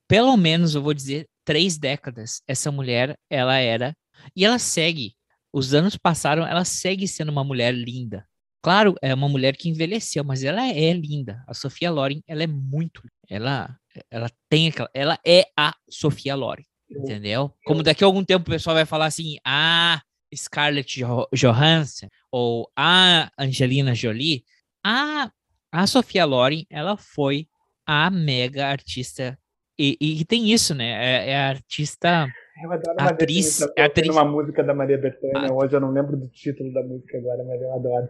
[0.07, 2.41] pelo menos, eu vou dizer, três décadas.
[2.47, 3.95] Essa mulher, ela era.
[4.35, 5.13] E ela segue.
[5.53, 8.25] Os anos passaram, ela segue sendo uma mulher linda.
[8.63, 11.43] Claro, é uma mulher que envelheceu, mas ela é linda.
[11.47, 13.01] A Sofia Loren, ela é muito.
[13.29, 13.75] Ela,
[14.09, 14.89] ela tem aquela.
[14.93, 16.63] Ela é a Sofia Loren.
[16.89, 17.55] Eu- Entendeu?
[17.65, 20.01] Como daqui a algum tempo o pessoal vai falar assim, ah,
[20.35, 24.43] Scarlett Jo- Johansson ou a Angelina Jolie,
[24.85, 25.31] a,
[25.71, 27.47] a Sofia Loren, ela foi
[27.85, 29.37] a mega artista.
[29.79, 30.91] E, e tem isso, né?
[31.25, 32.27] É, é a artista.
[32.63, 33.67] Eu adoro A atriz- definição.
[33.67, 35.53] a Eu ouvi atriz- uma música da Maria Bethânia Ah.
[35.53, 38.09] hoje, eu não lembro do título da música agora, mas eu adoro.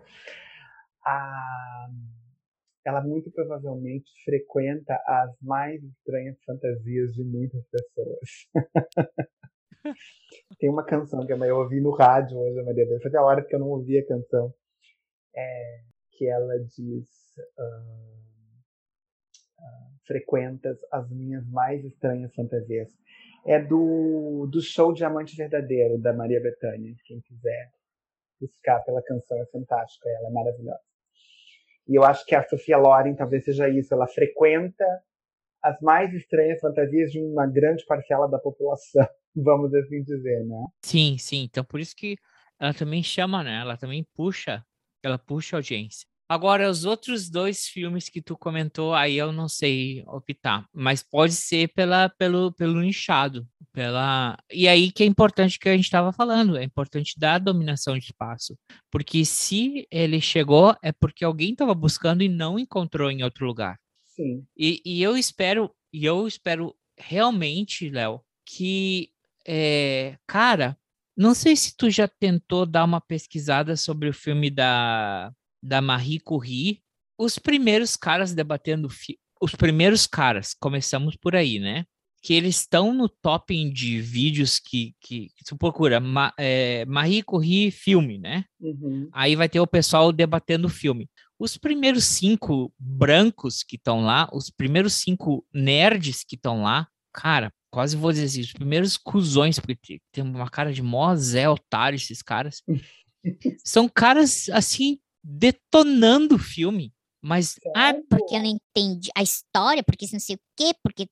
[1.05, 1.87] A-
[2.83, 8.29] Ela muito provavelmente frequenta as mais estranhas fantasias de muitas pessoas.
[10.59, 13.53] Tem uma canção que eu ouvi no rádio hoje, a Maria Bethânia, fazia hora que
[13.55, 14.51] eu não ouvia a canção,
[15.35, 15.81] é,
[16.13, 17.07] que ela diz.
[17.59, 18.20] ah, ah,
[20.05, 22.89] frequentas as minhas mais estranhas fantasias
[23.45, 26.95] é do, do show Diamante Verdadeiro, da Maria Bethânia.
[27.05, 27.71] Quem quiser
[28.39, 30.81] buscar pela canção, é fantástica, ela é maravilhosa.
[31.87, 34.85] E eu acho que a Sofia Loren talvez seja isso, ela frequenta
[35.61, 40.65] as mais estranhas fantasias de uma grande parcela da população, vamos assim dizer, né?
[40.83, 41.43] Sim, sim.
[41.43, 42.15] Então por isso que
[42.59, 43.61] ela também chama, né?
[43.61, 44.63] Ela também puxa,
[45.03, 46.07] ela puxa a audiência.
[46.31, 51.33] Agora, os outros dois filmes que tu comentou, aí eu não sei optar, mas pode
[51.33, 54.37] ser pela, pelo, pelo nichado, pela...
[54.49, 58.05] E aí que é importante que a gente estava falando, é importante dar dominação de
[58.05, 58.57] espaço,
[58.89, 63.77] porque se ele chegou, é porque alguém estava buscando e não encontrou em outro lugar.
[64.15, 64.45] Sim.
[64.55, 69.09] E, e eu espero, e eu espero realmente, Léo, que,
[69.45, 70.77] é, cara,
[71.17, 76.19] não sei se tu já tentou dar uma pesquisada sobre o filme da, da Marie
[76.19, 76.81] Curie,
[77.17, 78.89] os primeiros caras debatendo,
[79.41, 81.85] os primeiros caras, começamos por aí, né?
[82.23, 87.23] Que eles estão no topping de vídeos que, que, que tu procura, Ma, é, Marie
[87.23, 88.45] Curie filme, né?
[88.59, 89.09] Uhum.
[89.11, 91.09] Aí vai ter o pessoal debatendo o filme.
[91.39, 97.51] Os primeiros cinco brancos que estão lá, os primeiros cinco nerds que estão lá, cara,
[97.71, 101.49] quase vou dizer assim, os primeiros cuzões, porque te- tem uma cara de mó Zé
[101.49, 102.61] otário esses caras,
[103.65, 106.93] são caras, assim, detonando o filme.
[107.21, 111.07] Mas, ah, Porque eu não entendi a história, porque não sei o quê, porque.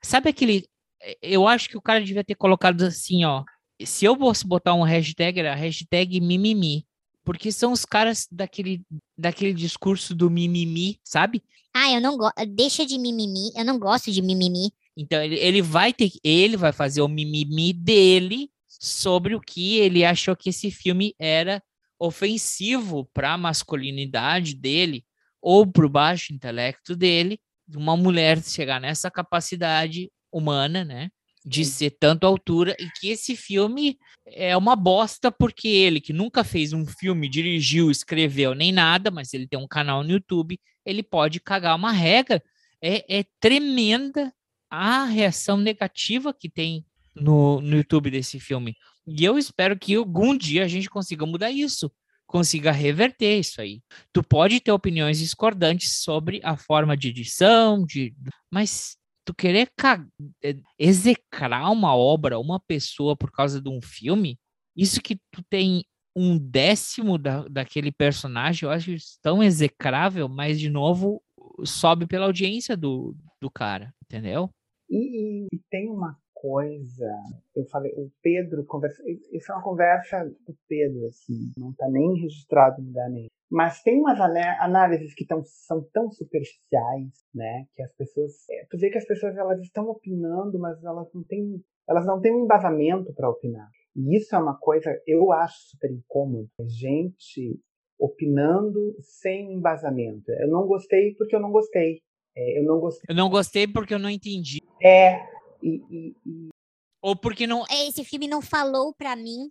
[0.00, 0.64] sabe aquele...
[1.02, 3.42] eh, Eu acho que o cara devia ter colocado assim, ó,
[3.84, 6.86] se eu fosse botar um hashtag, era hashtag mimimi.
[7.24, 8.82] Porque são os caras daquele,
[9.16, 11.42] daquele discurso do mimimi, sabe?
[11.74, 12.34] Ah, eu não gosto.
[12.48, 13.52] Deixa de mimimi.
[13.56, 14.72] Eu não gosto de mimimi.
[14.96, 20.04] Então ele, ele vai ter, ele vai fazer o mimimi dele sobre o que ele
[20.04, 21.62] achou que esse filme era
[22.02, 25.04] ofensivo para a masculinidade dele
[25.40, 31.10] ou para o baixo intelecto dele, de uma mulher chegar nessa capacidade humana, né,
[31.44, 36.42] de ser tanto altura e que esse filme é uma bosta porque ele que nunca
[36.42, 41.02] fez um filme, dirigiu, escreveu nem nada, mas ele tem um canal no YouTube, ele
[41.02, 42.42] pode cagar uma regra.
[42.80, 44.32] É, é tremenda
[44.68, 46.84] a reação negativa que tem
[47.14, 48.76] no, no YouTube desse filme.
[49.06, 51.90] E eu espero que algum dia a gente consiga mudar isso,
[52.26, 53.82] consiga reverter isso aí.
[54.12, 58.14] Tu pode ter opiniões discordantes sobre a forma de edição, de,
[58.50, 59.70] mas tu querer
[60.42, 64.38] eh, execrar uma obra, uma pessoa por causa de um filme,
[64.76, 65.84] isso que tu tem
[66.14, 71.22] um décimo da, daquele personagem, eu acho tão execrável, mas de novo,
[71.64, 74.50] sobe pela audiência do, do cara, entendeu?
[74.90, 77.08] E- e tem uma coisa,
[77.54, 82.20] eu falei, o Pedro conversa, isso é uma conversa do Pedro, assim, não tá nem
[82.20, 83.28] registrado em lugar nenhum.
[83.48, 88.76] Mas tem umas análises que tão, são tão superficiais, né, que as pessoas, é, tu
[88.76, 92.44] vê que as pessoas elas estão opinando, mas elas não têm, elas não têm um
[92.44, 93.68] embasamento para opinar.
[93.94, 97.56] E isso é uma coisa, eu acho super incômodo, gente
[98.00, 100.32] opinando sem embasamento.
[100.40, 102.00] Eu não gostei porque eu não gostei.
[102.36, 103.04] É, eu não gostei.
[103.08, 104.58] Eu não gostei porque eu não entendi.
[104.82, 105.20] É,
[105.62, 106.48] e, e- e
[107.00, 107.64] Ou porque não.
[107.70, 109.50] Esse filme não falou pra mim.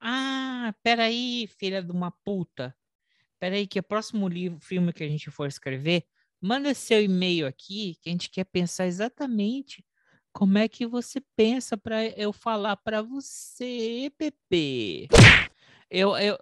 [0.00, 2.76] Ah, peraí, filha de uma puta.
[3.38, 6.04] Peraí, que o próximo livro, filme que a gente for escrever,
[6.40, 9.84] manda seu e-mail aqui, que a gente quer pensar exatamente
[10.32, 15.08] como é que você pensa para eu falar para você, Pepe.
[15.90, 16.36] Eu, eu,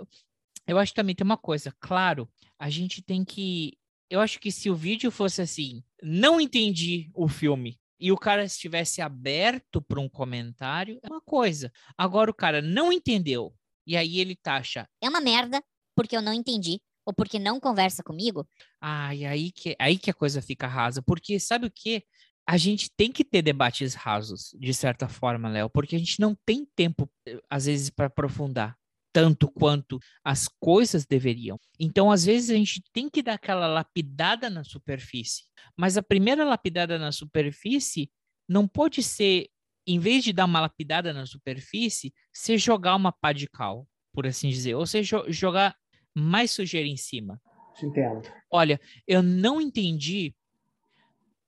[0.66, 2.28] eu acho que também tem uma coisa, claro,
[2.58, 3.78] a gente tem que.
[4.10, 7.78] Eu acho que se o vídeo fosse assim, não entendi o filme.
[8.04, 11.72] E o cara estivesse aberto para um comentário, é uma coisa.
[11.96, 13.54] Agora o cara não entendeu.
[13.86, 14.86] E aí ele taxa.
[15.02, 15.64] É uma merda,
[15.96, 16.82] porque eu não entendi.
[17.06, 18.46] Ou porque não conversa comigo.
[18.78, 21.00] Ah, e aí que, aí que a coisa fica rasa.
[21.00, 22.04] Porque sabe o quê?
[22.46, 26.36] A gente tem que ter debates rasos, de certa forma, Léo, porque a gente não
[26.44, 28.76] tem tempo, eh, às vezes, para aprofundar
[29.14, 31.56] tanto quanto as coisas deveriam.
[31.78, 35.44] Então, às vezes, a gente tem que dar aquela lapidada na superfície.
[35.76, 38.10] Mas a primeira lapidada na superfície
[38.48, 39.48] não pode ser,
[39.86, 44.26] em vez de dar uma lapidada na superfície, ser jogar uma pá de cal, por
[44.26, 44.74] assim dizer.
[44.74, 45.76] Ou seja, jo- jogar
[46.12, 47.40] mais sujeira em cima.
[47.78, 48.28] te entendo.
[48.50, 50.34] Olha, eu não entendi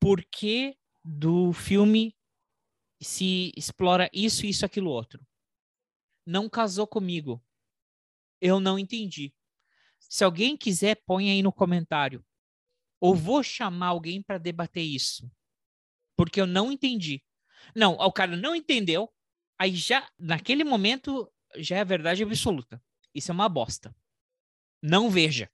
[0.00, 2.14] por que do filme
[3.02, 5.20] se explora isso, isso, aquilo, outro.
[6.26, 7.42] Não casou comigo.
[8.46, 9.34] Eu não entendi.
[9.98, 12.24] Se alguém quiser, põe aí no comentário.
[13.00, 15.28] Ou vou chamar alguém para debater isso.
[16.16, 17.24] Porque eu não entendi.
[17.74, 19.12] Não, o cara não entendeu.
[19.58, 22.80] Aí já, naquele momento, já é a verdade absoluta.
[23.12, 23.92] Isso é uma bosta.
[24.80, 25.50] Não veja.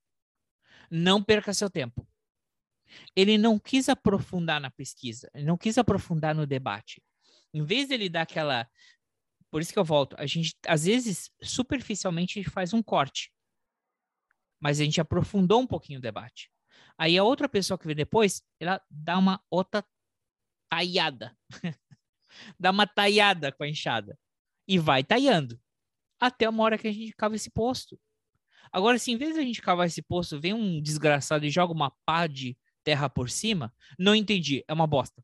[0.91, 2.07] Não perca seu tempo.
[3.17, 7.03] Ele não quis aprofundar na pesquisa, ele não quis aprofundar no debate.
[7.55, 8.69] Em vez dele dar aquela.
[9.53, 10.17] Por isso que eu volto.
[10.19, 13.31] A gente, às vezes, superficialmente, a gente faz um corte.
[14.59, 16.51] Mas a gente aprofundou um pouquinho o debate.
[16.97, 19.85] Aí a outra pessoa que vem depois, ela dá uma outra
[20.71, 21.37] taiada.
[22.59, 24.19] dá uma taiada com a enxada.
[24.67, 25.61] E vai taiando.
[26.19, 28.01] Até uma hora que a gente cava esse posto.
[28.73, 31.75] Agora, se em vez de a gente cavar esse poço, vem um desgraçado e joga
[31.75, 35.23] uma pá de terra por cima, não entendi, é uma bosta.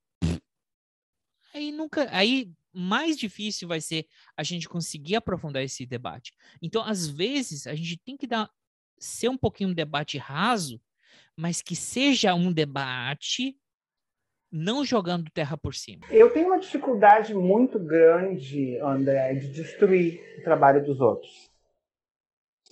[1.55, 4.07] Aí nunca, aí mais difícil vai ser
[4.37, 6.33] a gente conseguir aprofundar esse debate.
[6.63, 8.51] Então, às vezes, a gente tem que dar
[8.99, 10.81] ser um pouquinho um debate raso,
[11.37, 13.57] mas que seja um debate
[14.51, 16.07] não jogando terra por cima.
[16.11, 21.51] Eu tenho uma dificuldade muito grande, André, de destruir o trabalho dos outros.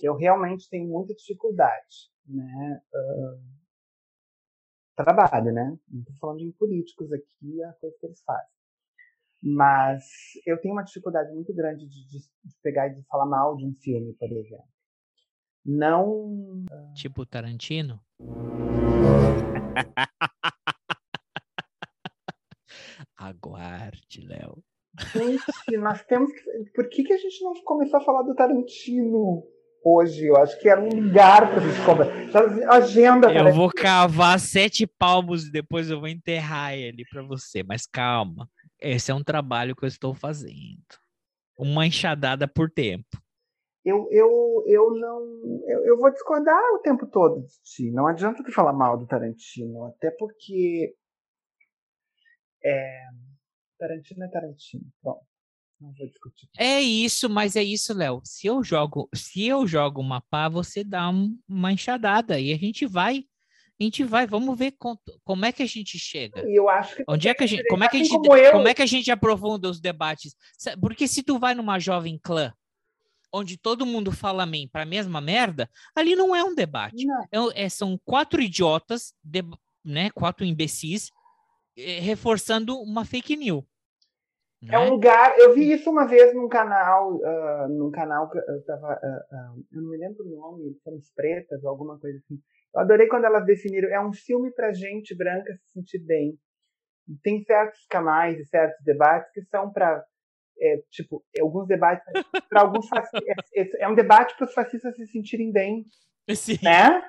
[0.01, 2.81] Eu realmente tenho muita dificuldade, né?
[2.93, 3.37] Ah,
[4.95, 5.77] trabalho, né?
[5.87, 8.56] Não estou falando de políticos aqui, a coisa que eles fazem.
[9.41, 10.03] Mas
[10.45, 13.65] eu tenho uma dificuldade muito grande de, de- de pegar e de falar mal de
[13.65, 14.65] um filme, por exemplo.
[15.65, 16.65] Não
[16.95, 17.99] Tipo Tarantino.
[23.17, 24.63] Aguarde, Léo.
[25.15, 26.41] Gente, nós temos que.
[26.73, 29.43] Por que, que a gente não começou a falar do Tarantino
[29.83, 30.25] hoje?
[30.25, 32.43] Eu acho que era um lugar pra gente conversar.
[32.71, 33.55] Agenda, Eu Tarantino.
[33.55, 37.61] vou cavar sete palmos e depois eu vou enterrar ele para você.
[37.63, 38.49] Mas calma,
[38.79, 40.83] esse é um trabalho que eu estou fazendo.
[41.57, 43.21] Uma enxadada por tempo.
[43.83, 45.21] Eu, eu, eu não.
[45.67, 47.89] Eu, eu vou discordar o tempo todo de ti.
[47.91, 49.85] Não adianta tu falar mal do Tarantino.
[49.85, 50.93] Até porque.
[52.63, 53.01] É,
[53.79, 54.85] Tarantino é Tarantino.
[55.01, 55.25] Pronto.
[55.79, 56.49] Não vou discutir.
[56.57, 58.19] É isso, mas é isso, Léo.
[58.25, 62.57] Se eu jogo, se eu jogo uma pá, você dá um- uma enxadada e a
[62.57, 63.23] gente vai,
[63.79, 66.47] a gente vai, vamos ver com- como é que a gente chega.
[66.49, 67.03] E eu acho que.
[67.07, 68.81] Onde é que a gente, como é que a Assim gente, como como é que
[68.81, 70.35] a gente aprofunda os debates?
[70.81, 72.53] Porque se tu vai numa jovem clã,
[73.31, 77.05] onde todo mundo fala amém para a mesma merda, ali não é um debate.
[77.31, 79.53] É- é- são quatro idiotas, deb-
[79.85, 81.11] né, quatro imbecis,
[81.77, 83.63] eh, reforçando uma fake news.
[84.63, 84.79] É né?
[84.79, 85.37] um lugar.
[85.37, 88.93] Eu vi isso uma vez num canal, ah, num canal que eu tava.
[88.93, 92.41] ah, ah, eu não me lembro o nome, Somos Pretas ou alguma coisa assim.
[92.77, 93.89] Eu adorei quando elas definiram.
[93.89, 96.37] É um filme pra gente branca se sentir bem.
[97.07, 100.03] E Tem certos canais e certos debates que são para
[100.89, 102.05] tipo, alguns debates
[102.49, 103.45] para alguns fascistas.
[103.55, 105.85] É, é um debate para os fascistas se sentirem bem,
[106.33, 106.57] Sim.
[106.63, 107.03] né?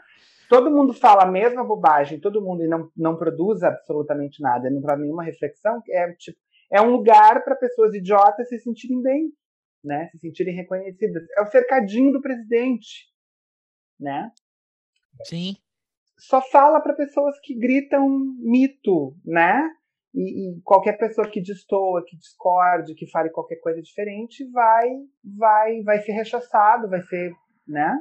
[0.48, 4.80] todo mundo fala a mesma bobagem, todo mundo e não, não produz absolutamente nada, não
[4.80, 6.38] traz nenhuma reflexão, é tipo,
[6.72, 9.32] é um lugar para pessoas idiotas se sentirem bem,
[9.84, 10.08] né?
[10.10, 11.22] Se sentirem reconhecidas.
[11.36, 13.06] É o cercadinho do presidente,
[13.98, 14.30] né?
[15.24, 15.54] Sim.
[16.18, 18.08] Só fala para pessoas que gritam
[18.38, 19.62] mito, né?
[20.14, 24.88] E, e qualquer pessoa que destoa, que discorde, que fale qualquer coisa diferente, vai,
[25.36, 27.32] vai, vai ser rechaçado, vai ser,
[27.66, 27.96] né?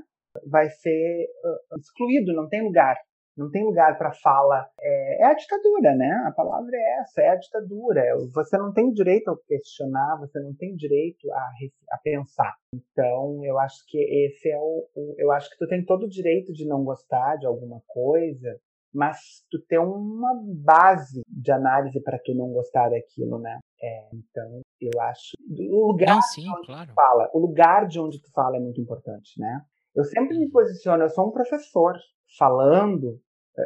[0.49, 2.97] Vai ser uh, excluído, não tem lugar.
[3.37, 4.67] Não tem lugar para fala.
[4.81, 6.23] É, é a ditadura, né?
[6.27, 8.01] A palavra é essa, é a ditadura.
[8.33, 11.49] Você não tem direito a questionar, você não tem direito a,
[11.91, 12.55] a pensar.
[12.73, 16.09] Então, eu acho que esse é o, o- Eu acho que tu tem todo o
[16.09, 18.57] direito de não gostar de alguma coisa,
[18.93, 19.17] mas
[19.51, 20.33] tu tem uma
[20.65, 23.59] base de análise para tu não gostar daquilo, né?
[23.81, 25.33] É, então, eu acho.
[25.71, 26.87] O lugar Não, sim, onde claro.
[26.89, 29.61] tu fala, o lugar de onde tu fala é muito importante, né?
[29.95, 31.93] Eu sempre me posiciono, eu sou um professor
[32.37, 33.19] falando,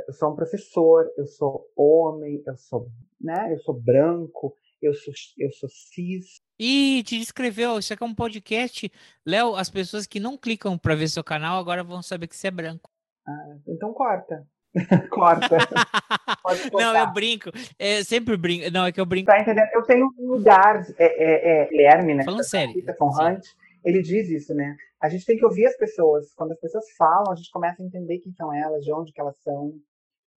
[0.07, 2.87] eu sou um professor, eu sou homem, eu sou,
[3.19, 3.53] né?
[3.53, 6.41] Eu sou branco, eu sou, eu sou cis.
[6.59, 8.91] Ih, te descreveu, isso aqui é um podcast.
[9.25, 12.47] Léo, as pessoas que não clicam pra ver seu canal agora vão saber que você
[12.47, 12.89] é branco.
[13.27, 14.47] Ah, então corta.
[15.11, 15.57] corta.
[16.73, 17.51] Não, eu brinco.
[17.77, 18.71] É, sempre brinco.
[18.71, 19.27] Não, é que eu brinco.
[19.27, 19.67] Tá entendendo?
[19.73, 22.23] Eu tenho um lugar, é, é, é, Guilherme, né?
[22.23, 22.71] Falando sério.
[22.71, 23.23] Stephen Sim.
[23.23, 23.45] Hunt,
[23.83, 24.75] ele diz isso, né?
[25.02, 26.32] A gente tem que ouvir as pessoas.
[26.36, 29.20] Quando as pessoas falam, a gente começa a entender quem são elas, de onde que
[29.20, 29.74] elas são,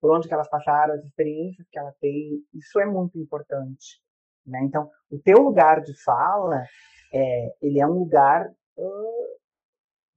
[0.01, 2.43] por onde que elas passaram, as experiências que elas têm.
[2.53, 4.01] Isso é muito importante,
[4.45, 4.59] né?
[4.63, 6.63] Então, o teu lugar de fala,
[7.13, 9.35] é, ele é um lugar ah,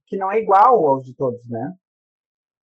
[0.07, 1.73] que não é igual aos de todos, né?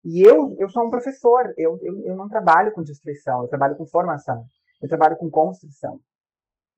[0.04, 3.76] E eu, eu sou um professor, eu, eu, eu não trabalho com destruição, eu trabalho
[3.76, 4.44] com formação,
[4.82, 6.00] eu trabalho com construção.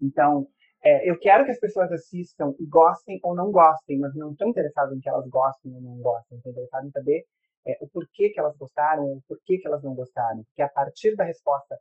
[0.01, 0.47] Então,
[0.85, 4.49] é, eu quero que as pessoas assistam e gostem ou não gostem, mas não estou
[4.49, 7.24] interessado em que elas gostem ou não gostem, estou interessado em saber
[7.66, 10.45] é, o porquê que elas gostaram ou o porquê que elas não gostaram.
[10.45, 11.79] Porque a partir da resposta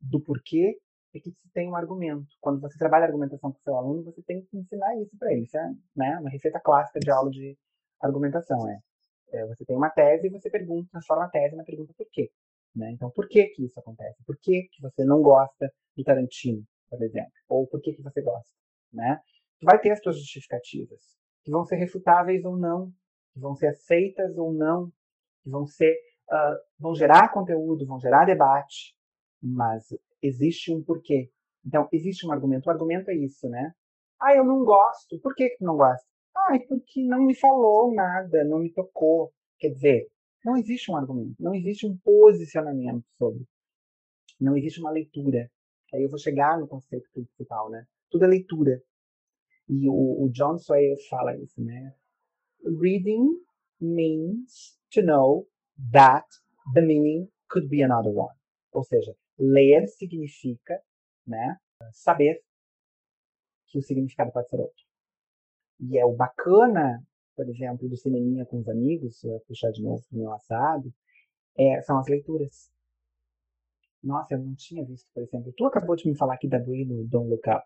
[0.00, 0.76] do porquê
[1.14, 2.26] é que se tem um argumento.
[2.40, 5.42] Quando você trabalha argumentação com seu aluno, você tem que ensinar isso para ele.
[5.42, 7.56] Isso é né, uma receita clássica de aula de
[8.00, 8.68] argumentação.
[8.68, 8.78] É,
[9.32, 12.30] é, você tem uma tese e você pergunta, transforma a tese na pergunta por quê.
[12.74, 12.92] Né?
[12.92, 14.22] Então, por que que isso acontece?
[14.24, 17.32] Por que que você não gosta do Tarantino, por exemplo?
[17.48, 18.50] Ou por que que você gosta?
[18.92, 19.20] Né?
[19.60, 21.00] Tu vai ter as suas justificativas,
[21.44, 22.90] que vão ser refutáveis ou não,
[23.32, 24.90] que vão ser aceitas ou não,
[25.42, 25.94] que vão ser
[26.30, 28.94] ah, vão gerar conteúdo, vão gerar debate,
[29.42, 29.84] mas
[30.22, 31.28] existe um porquê.
[31.66, 32.66] Então, existe um argumento.
[32.66, 33.74] O argumento é isso, né?
[34.20, 35.18] Ah, eu não gosto.
[35.20, 36.06] Por que que tu não gosta?
[36.36, 39.32] Ah, porque não me falou nada, não me tocou.
[39.58, 40.08] Quer dizer,
[40.44, 43.44] não existe um argumento, não existe um posicionamento sobre.
[44.40, 45.50] Não existe uma leitura.
[45.92, 47.84] Aí eu vou chegar no conceito principal, né?
[48.10, 48.82] Tudo é leitura.
[49.68, 51.94] E o, o John Sawyer fala isso, né?
[52.64, 53.28] Reading
[53.80, 55.46] means to know
[55.92, 56.26] that
[56.74, 58.34] the meaning could be another one.
[58.72, 60.80] Ou seja, ler significa,
[61.26, 61.56] né,
[61.92, 62.42] saber
[63.66, 64.84] que o significado pode ser outro.
[65.80, 67.02] E é o bacana,
[67.34, 70.92] por exemplo, do cineminha com os amigos, se eu puxar de novo pro meu assado,
[71.56, 72.70] é, são as leituras.
[74.02, 75.52] Nossa, eu não tinha visto, por exemplo.
[75.56, 77.64] Tu acabou de me falar aqui da Brie no Don't Look Up.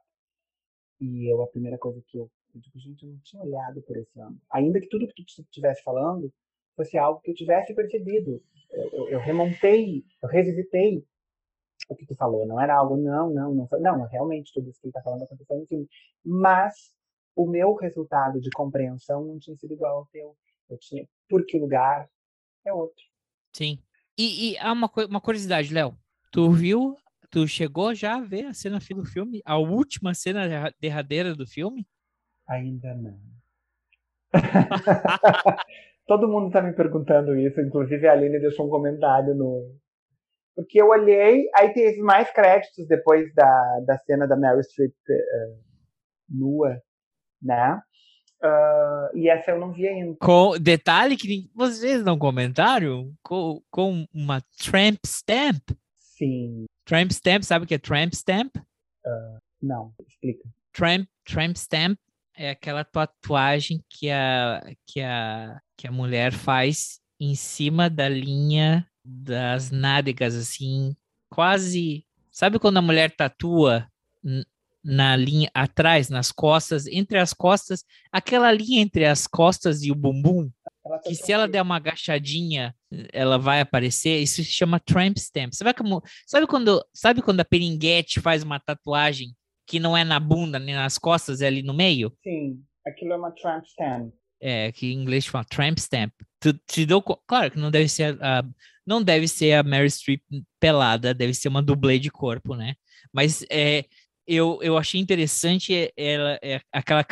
[1.00, 3.96] E eu, a primeira coisa que eu, eu digo, gente, eu não tinha olhado por
[3.96, 4.40] esse ângulo.
[4.50, 6.32] Ainda que tudo que tu estivesse falando
[6.76, 8.42] fosse algo que eu tivesse percebido.
[8.70, 11.04] Eu, eu, eu remontei, eu revisitei
[11.88, 12.46] o que tu falou.
[12.46, 13.68] Não era algo, não, não, não.
[13.68, 15.88] foi- Não, realmente tudo isso que ele tá falando aconteceu no filme.
[16.24, 16.94] Mas
[17.36, 20.36] o meu resultado de compreensão não tinha sido igual ao teu.
[20.68, 22.08] Eu tinha, porque o lugar
[22.64, 23.04] é outro.
[23.52, 23.78] Sim.
[24.16, 25.96] E, e há uma, uma curiosidade, Léo.
[26.34, 26.96] Tu viu,
[27.30, 29.40] tu chegou já a ver a cena do filme?
[29.44, 31.86] A última cena derra- derradeira do filme?
[32.48, 33.16] Ainda não.
[36.08, 39.78] Todo mundo tá me perguntando isso, inclusive a Aline deixou um comentário no.
[40.56, 45.56] Porque eu olhei, aí teve mais créditos depois da, da cena da Mary Streep eh,
[46.28, 46.82] nua,
[47.40, 47.80] né?
[48.42, 50.16] Ah, e essa eu não vi ainda.
[50.20, 55.62] Com detalhe que vocês não comentaram com, com uma tramp stamp.
[56.84, 58.56] Tramp stamp, sabe o que é tramp stamp?
[59.62, 60.48] não, explica.
[60.72, 61.98] Tramp, tramp stamp
[62.36, 68.86] é aquela tatuagem que a, que a, que a mulher faz em cima da linha
[69.04, 70.96] das nádegas, assim,
[71.30, 72.06] quase.
[72.30, 73.86] Sabe quando a mulher tatua
[74.82, 79.94] na linha atrás, nas costas, entre as costas, aquela linha entre as costas e o
[79.94, 80.50] bumbum,
[80.84, 82.74] Ela tá que se ela der uma agachadinha,
[83.12, 85.52] ela vai aparecer, isso se chama tramp stamp.
[85.54, 89.34] Sabe como, sabe quando, sabe quando a peringuete faz uma tatuagem
[89.66, 92.12] que não é na bunda nem nas costas, é ali no meio?
[92.22, 94.12] Sim, aquilo é uma tramp stamp.
[94.40, 96.12] É, que em inglês chama tramp stamp.
[96.38, 98.44] Tu te co- claro que não deve ser a
[98.86, 100.20] Não deve ser a Mary Streep
[100.60, 102.74] pelada, deve ser uma dublê de corpo, né?
[103.10, 103.86] Mas é,
[104.26, 107.04] eu, eu achei interessante é- ela, é, aquela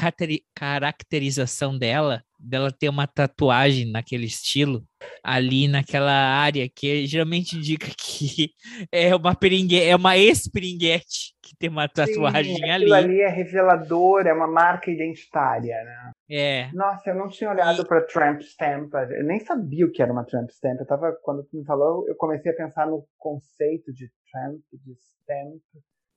[0.55, 4.83] caracterização dela, dela ter uma tatuagem naquele estilo,
[5.23, 8.51] ali naquela área, que geralmente indica que
[8.91, 12.85] é uma peringue, é uma ex-peringuete que tem uma tatuagem Sim, ali.
[12.85, 16.13] aquilo ali é revelador, é uma marca identitária, né?
[16.31, 18.91] É, Nossa, eu não tinha olhado para Tramp Stamp.
[18.95, 20.81] Eu nem sabia o que era uma Tramp Stamp.
[20.81, 24.93] Eu tava, quando tu me falou, eu comecei a pensar no conceito de Tramp, de
[24.95, 25.61] Stamp.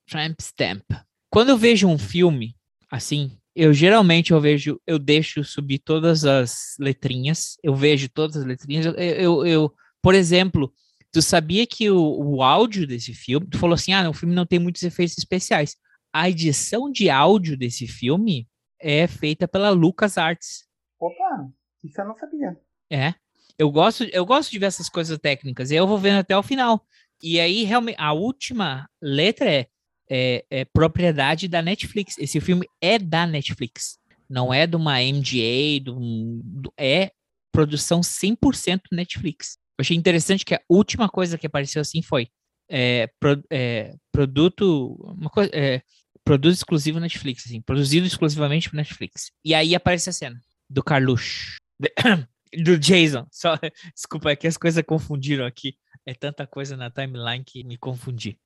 [0.08, 0.84] Tramp Stamp.
[1.30, 2.56] Quando eu vejo um filme
[2.90, 8.46] assim, eu geralmente eu vejo, eu deixo subir todas as letrinhas, eu vejo todas as
[8.46, 8.86] letrinhas.
[8.86, 10.72] Eu, eu, eu- por exemplo,
[11.12, 14.46] tu sabia que o, o áudio desse filme, tu falou assim, ah, o filme não
[14.46, 15.76] tem muitos efeitos especiais.
[16.14, 18.48] A edição de áudio desse filme
[18.80, 20.66] é feita pela LucasArts.
[21.00, 21.50] Opa,
[21.84, 22.58] isso eu não sabia.
[22.92, 23.14] É.
[23.58, 25.72] Eu gosto, eu gosto de ver essas coisas técnicas.
[25.72, 26.86] Eu vou vendo até o final.
[27.24, 29.68] E aí, realmente, a última letra é,
[30.10, 32.18] é, é propriedade da Netflix.
[32.18, 33.98] Esse filme é da Netflix.
[34.30, 36.42] Não é de uma MGA, de um-
[36.78, 37.12] é
[37.52, 39.58] produção 100% Netflix.
[39.78, 42.28] Eu achei interessante que a última coisa que apareceu assim foi
[42.70, 45.82] é, pro- é, produto, uma coisa, é,
[46.24, 49.32] produto exclusivo Netflix, assim, produzido exclusivamente por Netflix.
[49.44, 51.58] E aí aparece a cena do Carluxo
[52.64, 53.28] do Jason.
[53.32, 53.56] Só,
[53.94, 55.76] desculpa, é que as coisas confundiram aqui.
[56.06, 58.38] É tanta coisa na timeline que me confundi.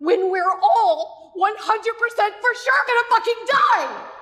[0.00, 4.18] When we're all 100% for sure gonna fucking die!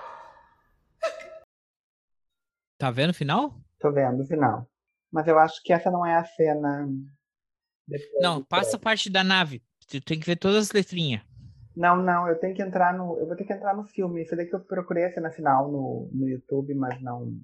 [2.78, 3.54] Tá vendo o final?
[3.78, 4.66] Tô vendo o final.
[5.12, 6.88] Mas eu acho que essa não é a cena.
[7.86, 9.62] depois Não, passa a parte da nave.
[9.88, 11.22] Tu tem que ver todas as letrinhas.
[11.76, 13.18] Não, não, eu tenho que entrar no.
[13.18, 14.22] Eu vou ter que entrar no filme.
[14.22, 17.38] Isso daqui eu procurei a cena final no, no YouTube, mas não.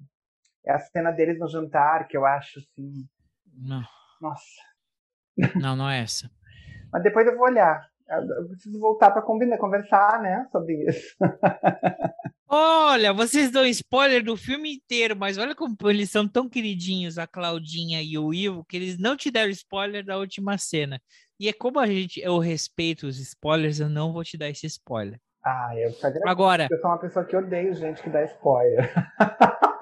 [0.65, 3.07] É a cena deles no jantar, que eu acho assim.
[3.55, 3.83] Não,
[4.19, 4.61] Nossa.
[5.59, 6.31] não, não é essa.
[6.91, 7.92] Mas depois eu vou olhar.
[8.17, 11.15] Eu, preciso voltar pra combinar, conversar, né, sobre isso.
[12.55, 17.25] Olha, vocês dão spoiler do filme inteiro, mas olha como eles são tão queridinhos, a
[17.25, 21.01] Claudinha e o Ivo, que eles não te deram spoiler da última cena.
[21.39, 24.67] E é como a gente, eu respeito os spoilers, eu não vou te dar esse
[24.67, 25.19] spoiler.
[25.43, 26.29] Ah, eu te agradeço.
[26.29, 28.93] Agora, Eu sou uma pessoa que odeio gente que dá spoiler.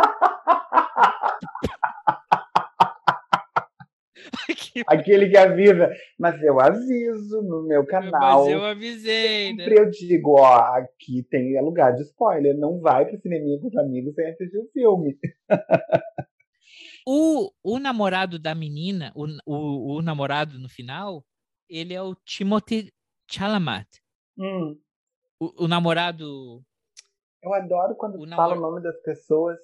[4.88, 5.90] Aquele que avisa.
[6.20, 8.44] Mas eu aviso no meu canal.
[8.44, 9.64] mas eu avisei, né?
[9.66, 12.58] Sempre eu digo, ó, aqui tem é lugar de spoiler.
[12.58, 15.18] Não vai pro cinema com os amigos sem assistir o filme.
[17.08, 21.24] O, o namorado da menina, o, o, o namorado no final,
[21.68, 22.94] ele é o Timothy
[23.30, 23.88] Chalamet.
[24.38, 24.78] Hum,
[25.40, 26.62] O, o namorado.
[27.42, 29.58] eu adoro quando O fala namor- o nome das pessoas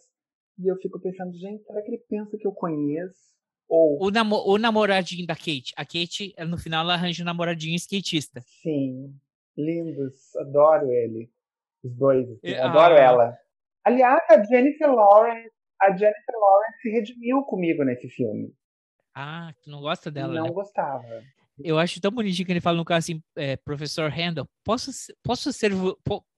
[0.58, 3.37] e eu fico pensando, gente, será que ele pensa que eu conheço?
[3.68, 5.74] Ou, O, namo, o namoradinho da Kate.
[5.76, 8.41] A Kate, ela, no final, ela arranja um namoradinho skatista.
[8.61, 9.13] sim,
[9.57, 11.30] lindos, adoro ele.
[11.84, 12.99] Os dois, assim, É, adoro ah.
[12.99, 13.38] ela.
[13.84, 15.51] Aliás, a Jennifer Lawrence,
[15.82, 18.53] a Jennifer Lawrence se redimiu comigo nesse filme.
[19.13, 20.51] Ah, tu não gosta dela, não né?
[20.51, 21.24] gostava.
[21.63, 24.91] Eu acho tão bonitinho que ele fala no caso assim, é, professor Handel, posso,
[25.24, 25.72] posso ser,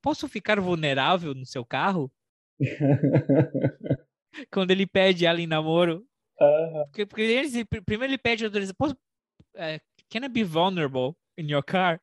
[0.01, 2.09] posso ficar vulnerável no seu carro?
[4.51, 6.05] Quando ele pede ela em namoro.
[6.86, 8.96] Porque, porque primeiro ele pede autorização, posso,
[9.56, 9.80] é,
[10.10, 11.99] can I be vulnerable in your car?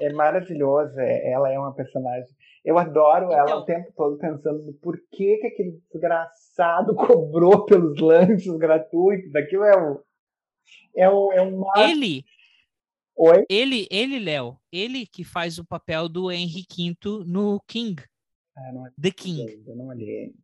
[0.00, 2.28] É maravilhosa, é- ela é uma personagem.
[2.64, 7.98] Eu adoro ela Então- o tempo todo pensando no porquê que aquele desgraçado cobrou pelos
[8.00, 9.34] lanches gratuitos.
[9.36, 10.02] Aquilo é o.
[10.96, 11.32] É o.
[11.32, 12.24] É um Ele,
[13.16, 13.44] Oi?
[13.48, 18.02] ele, ele, Léo, ele que faz o papel do Henry V no King,
[18.56, 20.34] Ah, não The olhei King, ainda, não olhei.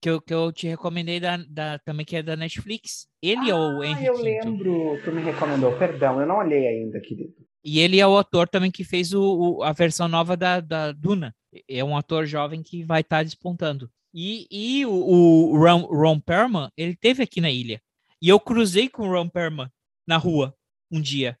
[0.00, 3.06] Que eu, que eu te recomendei da, da- também que é da Netflix.
[3.22, 4.22] Ele é o Ah, Henry eu V.
[4.22, 7.34] lembro, tu me recomendou, perdão, eu não olhei ainda, querido.
[7.64, 9.22] E ele é o ator também que fez o,
[9.58, 11.34] o- a versão nova da, da Duna.
[11.68, 13.90] É um ator jovem que vai estar despontando.
[14.14, 17.80] E, e o, o Ron, Ron Perlman, ele teve aqui na ilha.
[18.22, 19.68] E eu cruzei com o Ron Perlman
[20.06, 20.54] na rua
[20.90, 21.36] um dia.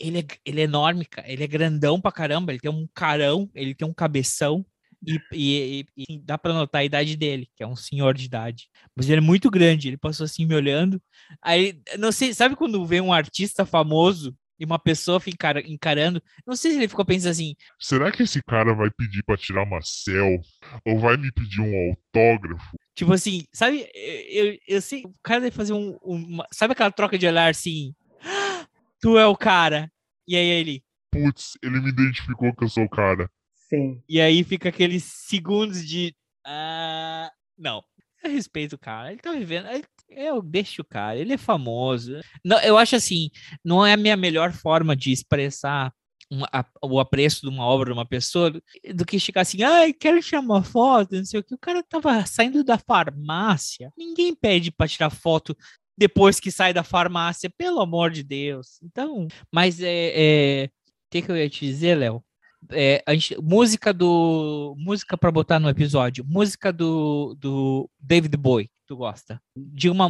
[0.00, 1.30] Ele é, ele é enorme, cara.
[1.30, 2.50] Ele é grandão pra caramba.
[2.50, 4.64] Ele tem um carão, ele tem um cabeção.
[5.06, 8.24] E, e- e- e dá pra notar a idade dele, que é um senhor de
[8.26, 8.68] idade.
[8.94, 9.88] Mas ele é muito grande.
[9.88, 11.00] Ele passou assim me olhando.
[11.42, 16.22] Aí, não sei, sabe quando vem um artista famoso e uma pessoa fica encara- encarando?
[16.46, 19.64] Não sei se ele ficou pensando assim, Será que esse cara vai pedir pra tirar
[19.64, 20.48] uma selfie?
[20.86, 22.76] Ou vai me pedir um autógrafo?
[22.94, 23.88] tipo assim, sabe?
[23.94, 27.50] Eu, eu, eu sei, o cara deve fazer um, uma, sabe aquela troca de olhar
[27.50, 27.94] assim?
[28.22, 28.66] "Ah,
[29.00, 29.90] Tu é o cara.
[30.28, 33.28] E aí ele, Putz, ele me identificou que eu sou o cara.
[33.72, 34.02] Sim.
[34.08, 36.14] e aí fica aqueles segundos de,
[36.46, 37.82] ah, não.
[38.22, 39.66] Eu respeito o cara, ele tá vivendo,
[40.08, 42.20] Eu deixo o cara, ele é famoso.
[42.44, 43.30] Não, eu acho assim,
[43.64, 45.92] não é a minha melhor forma de expressar
[46.30, 48.62] um- a- o apreço de uma obra de uma pessoa do-
[49.06, 51.54] que chegar assim, ai, quero tirar uma foto, não sei o que.
[51.54, 53.92] O cara tava saindo da farmácia.
[53.98, 55.56] Ninguém pede para tirar foto
[55.98, 58.78] depois que sai da farmácia, pelo amor de Deus.
[58.82, 60.12] Então, mas é.
[60.14, 60.64] é...
[60.66, 60.70] O
[61.12, 62.24] que, que eu ia te dizer, Léo?
[62.70, 64.74] É, gente- música do.
[64.78, 66.24] Música para botar no episódio.
[66.24, 69.42] Música do, do David Bowie, tu gosta?
[69.56, 70.08] De uma.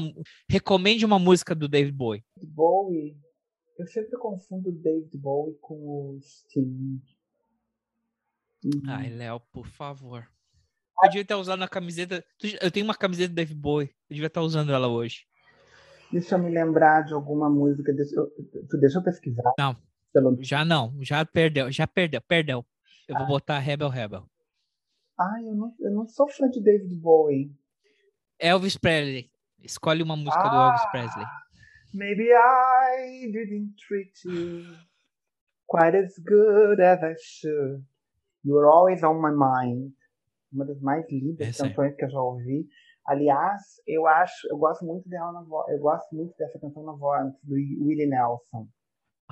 [0.48, 2.22] Recomende uma música do David Bowie.
[2.42, 3.16] Bowie.
[3.78, 7.00] Eu sempre confundo o David Bowie com o Sting.
[8.64, 8.82] Uhum.
[8.86, 10.28] Ai, Léo, por favor.
[11.02, 12.24] Eu devia estar usando a camiseta.
[12.60, 13.88] Eu tenho uma camiseta do David Bowie.
[14.08, 15.26] Eu devia estar usando ela hoje.
[16.12, 17.92] Deixa eu me lembrar de alguma música.
[17.92, 18.30] Deixa eu,
[18.78, 19.52] deixa eu pesquisar.
[19.58, 19.76] Não.
[20.12, 20.36] Pelo...
[20.42, 22.66] Já não, já perdeu, já perdeu, perdeu.
[23.08, 24.24] Eu vou botar Rebel Rebel.
[25.18, 27.50] Ai, eu não, eu não sou fã de David Bowie.
[28.38, 29.30] Elvis Presley.
[29.60, 30.90] Escolhe uma música do Elvis Ah.
[30.90, 31.26] Presley.
[31.94, 34.64] Maybe I didn't treat you
[35.66, 37.84] quite as good as I should.
[38.44, 39.92] You're always on my mind.
[40.52, 41.68] Uma das mais lindas é.
[41.68, 42.66] canções que eu já ouvi.
[43.06, 46.92] Aliás, eu acho, eu gosto muito dela na voz, eu gosto muito dessa canção na
[46.92, 48.68] voz do Willie Nelson,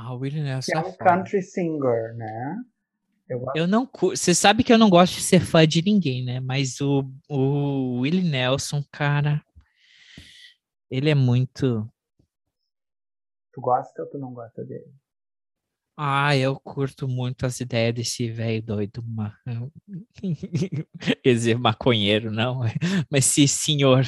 [0.02, 2.56] Ah, o Willie Nelson que é é um country singer, né?
[3.28, 6.40] Eu Eu não Você sabe que eu não gosto de ser fã de ninguém, né?
[6.40, 9.44] Mas o, o Willie Nelson, cara.
[10.90, 11.86] Ele é muito.
[13.52, 14.90] Tu gosta ou tu não gosta dele?
[15.98, 19.05] Ah, eu curto muito as ideias desse velho doido.
[19.06, 19.36] Ma...
[21.22, 22.62] Quer dizer, maconheiro, não.
[23.10, 24.06] Mas esse senhor.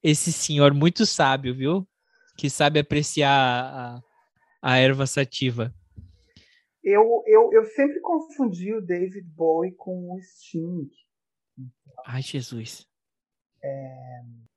[0.00, 1.88] Esse senhor muito sábio, viu?
[2.36, 4.00] Que sabe apreciar
[4.60, 5.74] a, erva sativa.
[6.82, 10.88] Eu, eu, eu sempre confundi o David Bowie com o Sting.
[12.06, 12.86] Ai, Jesus.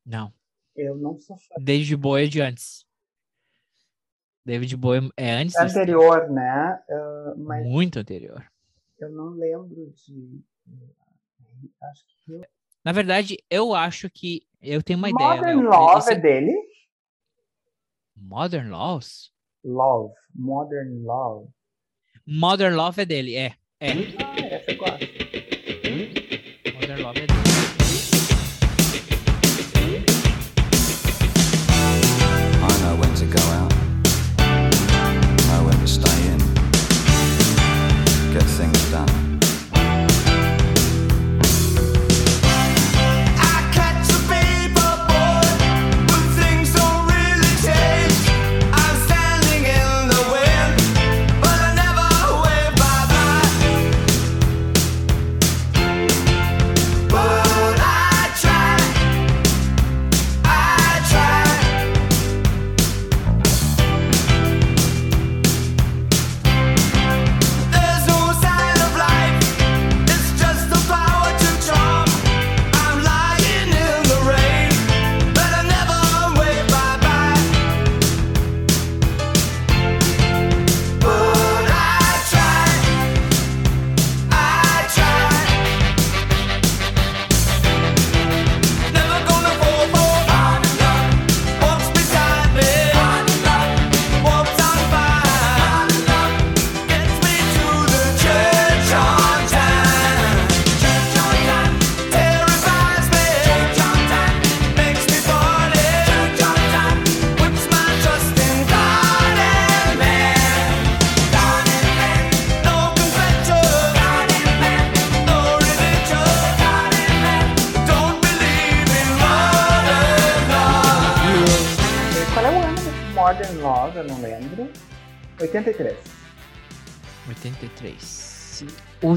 [0.05, 0.33] Não.
[0.75, 1.55] Eu não sou fã.
[1.59, 2.85] David Bowie é de antes.
[4.45, 5.65] David Bowie é antes Sting.
[5.65, 6.81] Anterior, né?
[7.37, 8.45] Mas Muito anterior.
[8.99, 10.41] eu não lembro de.
[11.81, 12.41] Acho que.
[12.83, 15.35] Na verdade, eu acho que eu tenho uma ideia.
[15.35, 15.69] Modern Léo.
[15.69, 16.53] Love Esse- é dele?
[18.15, 19.31] Modern Laws?
[19.63, 20.13] Love.
[20.35, 21.47] Modern Love.
[22.25, 23.53] Modern Love é dele, é.
[23.79, 23.91] É.
[23.91, 25.20] Ah, essa eu gosto.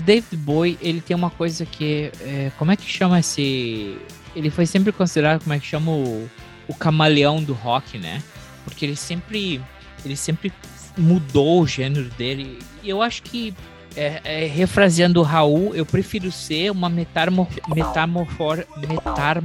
[0.05, 2.11] David Bowie, ele tem uma coisa que.
[2.21, 3.97] é, como é que chama esse.
[4.37, 6.29] Ele foi sempre considerado, como é que chama o,
[6.69, 8.23] o camaleão do rock, né?
[8.65, 9.61] Porque ele sempre.
[10.05, 10.53] Ele sempre
[10.99, 12.59] mudou o gênero dele.
[12.83, 13.55] E eu acho que.
[13.97, 19.43] é, é, refraseando o Raul, eu prefiro ser uma metamor, metamorfor, metar,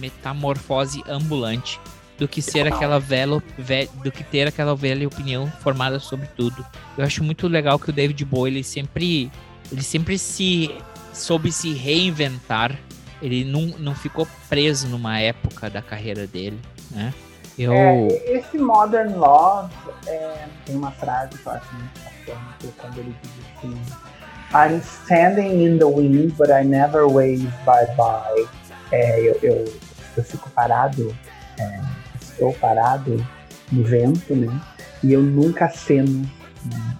[0.00, 1.80] metamorfose ambulante
[2.18, 6.64] do que ser aquela velha, ve- do que ter aquela velha opinião formada sobre tudo.
[6.96, 9.30] Eu acho muito legal que o David Bowie ele sempre
[9.72, 10.70] ele sempre se
[11.14, 12.78] soube se reinventar.
[13.20, 17.14] Ele não, não ficou preso numa época da carreira dele, né?
[17.58, 19.72] Eu É, esse Modern Love
[20.06, 23.74] é, tem uma frase que eu acho muito bacana, é quando ele diz assim:
[24.54, 28.48] I'm standing in the wind, but I never wave bye bye.
[28.90, 29.72] É, eu, eu,
[30.16, 31.14] eu fico parado,
[31.58, 31.80] é,
[32.20, 33.24] estou parado
[33.70, 34.60] no vento, né?
[35.04, 36.28] E eu nunca aceno
[36.64, 36.98] né?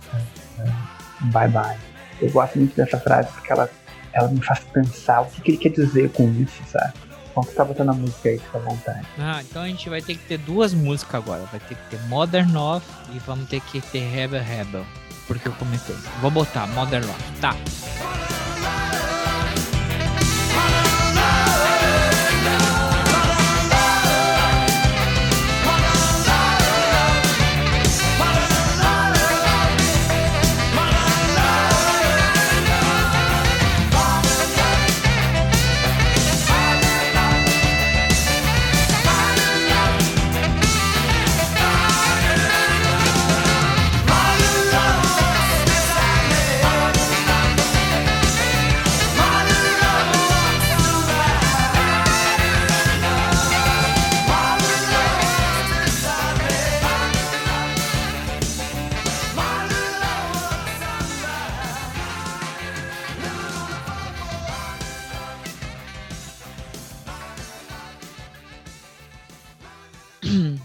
[1.32, 1.91] bye bye.
[2.22, 3.68] Eu gosto muito dessa frase porque ela,
[4.12, 6.92] ela me faz pensar o que, que ele quer dizer com isso, sabe?
[7.34, 9.06] Vamos tá botando a música aí, fica à vontade.
[9.18, 11.42] Ah, então a gente vai ter que ter duas músicas agora.
[11.50, 12.84] Vai ter que ter Modern Love
[13.14, 14.84] e vamos ter que ter Rebel Rebel.
[15.26, 15.96] Porque eu comentei.
[16.20, 17.22] Vou botar Modern Love.
[17.40, 17.56] Tá.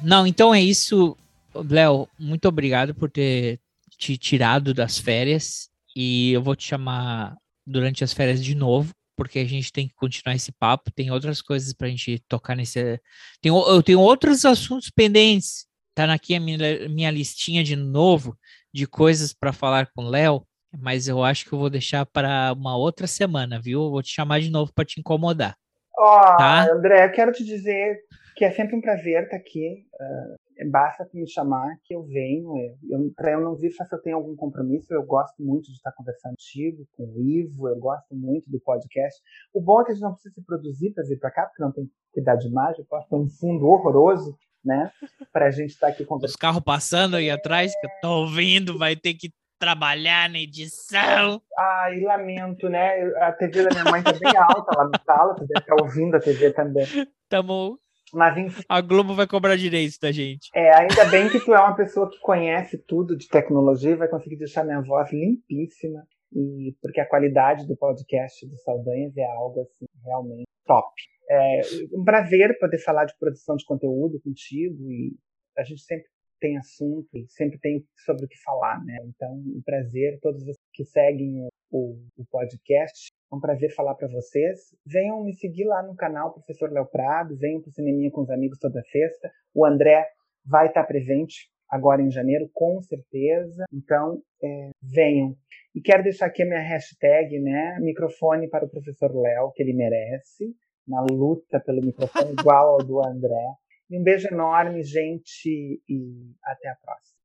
[0.08, 1.18] Não, então é isso,
[1.54, 2.08] Léo.
[2.18, 3.60] Muito obrigado por ter
[3.98, 5.70] te tirado das férias.
[5.94, 7.36] E eu vou te chamar
[7.66, 10.94] durante as férias de novo, porque a gente tem que continuar esse papo.
[10.94, 13.02] Tem outras coisas pra gente tocar nesse.
[13.42, 15.68] Tem, eu tenho outros assuntos pendentes.
[15.94, 18.38] Tá aqui a minha, minha listinha de novo
[18.74, 20.48] de coisas para falar com o Léo,
[20.80, 23.84] mas eu acho que eu vou deixar para uma outra semana, viu?
[23.84, 25.58] Eu vou te chamar de novo para te incomodar.
[25.98, 26.72] Ó, Tá.
[26.72, 27.98] André, eu quero te dizer
[28.38, 29.84] que é sempre um prazer estar aqui.
[30.00, 30.36] ah,
[30.70, 32.54] basta me chamar que eu venho.
[32.88, 35.74] Eu, pra eu não vir só se eu tenho algum compromisso, eu gosto muito de
[35.74, 39.20] estar conversando contigo, com o Ivo, eu gosto muito do podcast.
[39.52, 41.64] O bom é que a gente não precisa se produzir para vir para cá, porque
[41.64, 44.92] não tem que cuidar de imagem, pode ter um fundo horroroso, né?
[45.34, 46.38] Pra gente estar aqui Os conversando.
[46.40, 51.42] carros passando aí atrás, que eu tô ouvindo, vai ter que trabalhar na edição.
[51.58, 53.04] Ai, lamento, né?
[53.20, 56.16] A TV da minha mãe tá bem alta lá no sala, tu deve estar ouvindo
[56.16, 56.86] a TV também.
[57.28, 57.80] Tamo...
[58.14, 58.64] Mas enfim.
[58.70, 60.50] A Globo vai cobrar direitos da gente.
[60.54, 64.08] É, ainda bem que tu é uma pessoa que conhece tudo de tecnologia e vai
[64.08, 66.06] conseguir deixar minha voz limpíssima.
[66.34, 70.94] E porque a qualidade do podcast do Saldanhas é algo assim realmente top.
[71.30, 71.62] É
[71.94, 75.16] um prazer poder falar de produção de conteúdo contigo e
[75.58, 76.08] a gente sempre
[76.40, 78.98] tem assunto e sempre tem sobre o que falar, né?
[79.06, 83.10] Então, um prazer todos vocês que seguem o, o, o podcast.
[83.32, 84.60] É um prazer falar para vocês.
[84.86, 88.58] Venham me seguir lá no canal Professor Léo Prado, venham pro Cineminha com os amigos
[88.58, 89.30] toda sexta.
[89.54, 90.08] O André
[90.46, 93.66] vai estar presente agora em janeiro, com certeza.
[93.74, 95.36] Então, é, venham.
[95.76, 97.78] E quero deixar aqui a minha hashtag, né?
[97.82, 100.56] Microfone para o professor Léo, que ele merece,
[100.88, 103.54] na luta pelo microfone igual ao do André.
[103.90, 107.18] E um beijo enorme, gente, e até a próxima.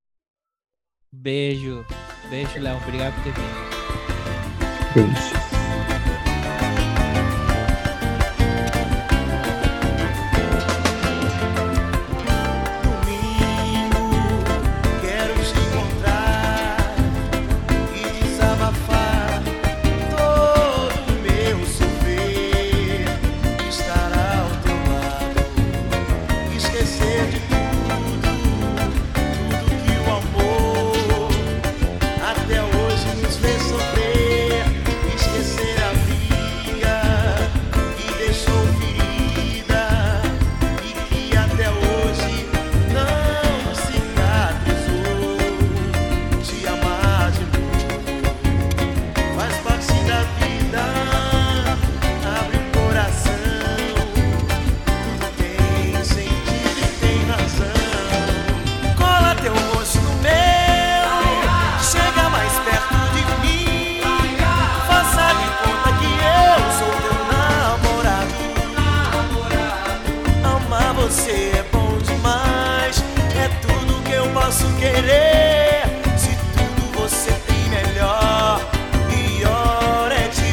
[1.12, 1.84] Beijo.
[2.30, 2.76] Beijo, Léo.
[2.78, 3.72] Obrigado por ter vindo.
[4.94, 5.61] Beijos.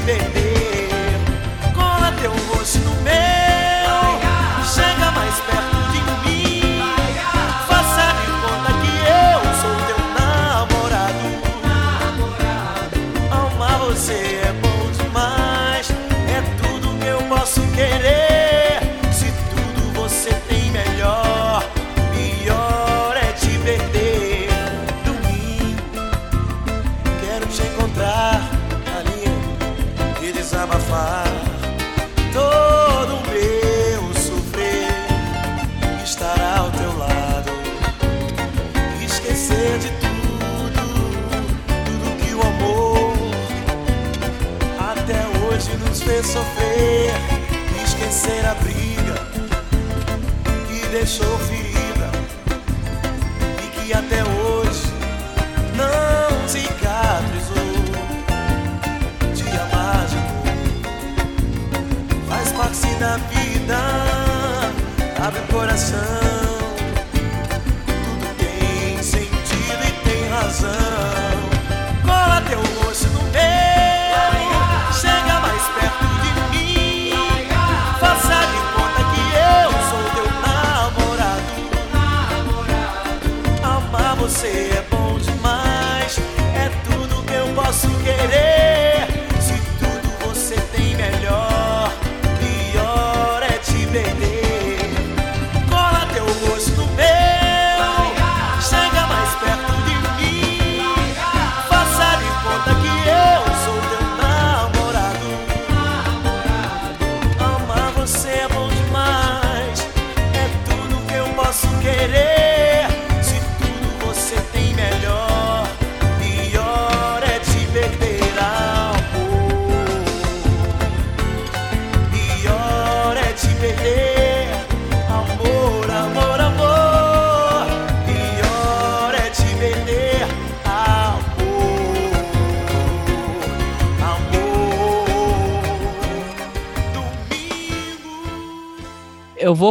[0.09, 0.38] de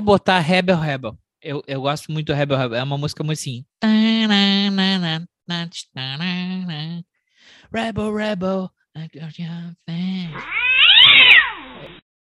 [0.09, 1.19] botar Rebel Rebel.
[1.43, 2.79] Eu, eu gosto muito do Rebel Rebel.
[2.79, 3.63] É uma música muito assim.
[7.71, 8.71] Rebel Rebel.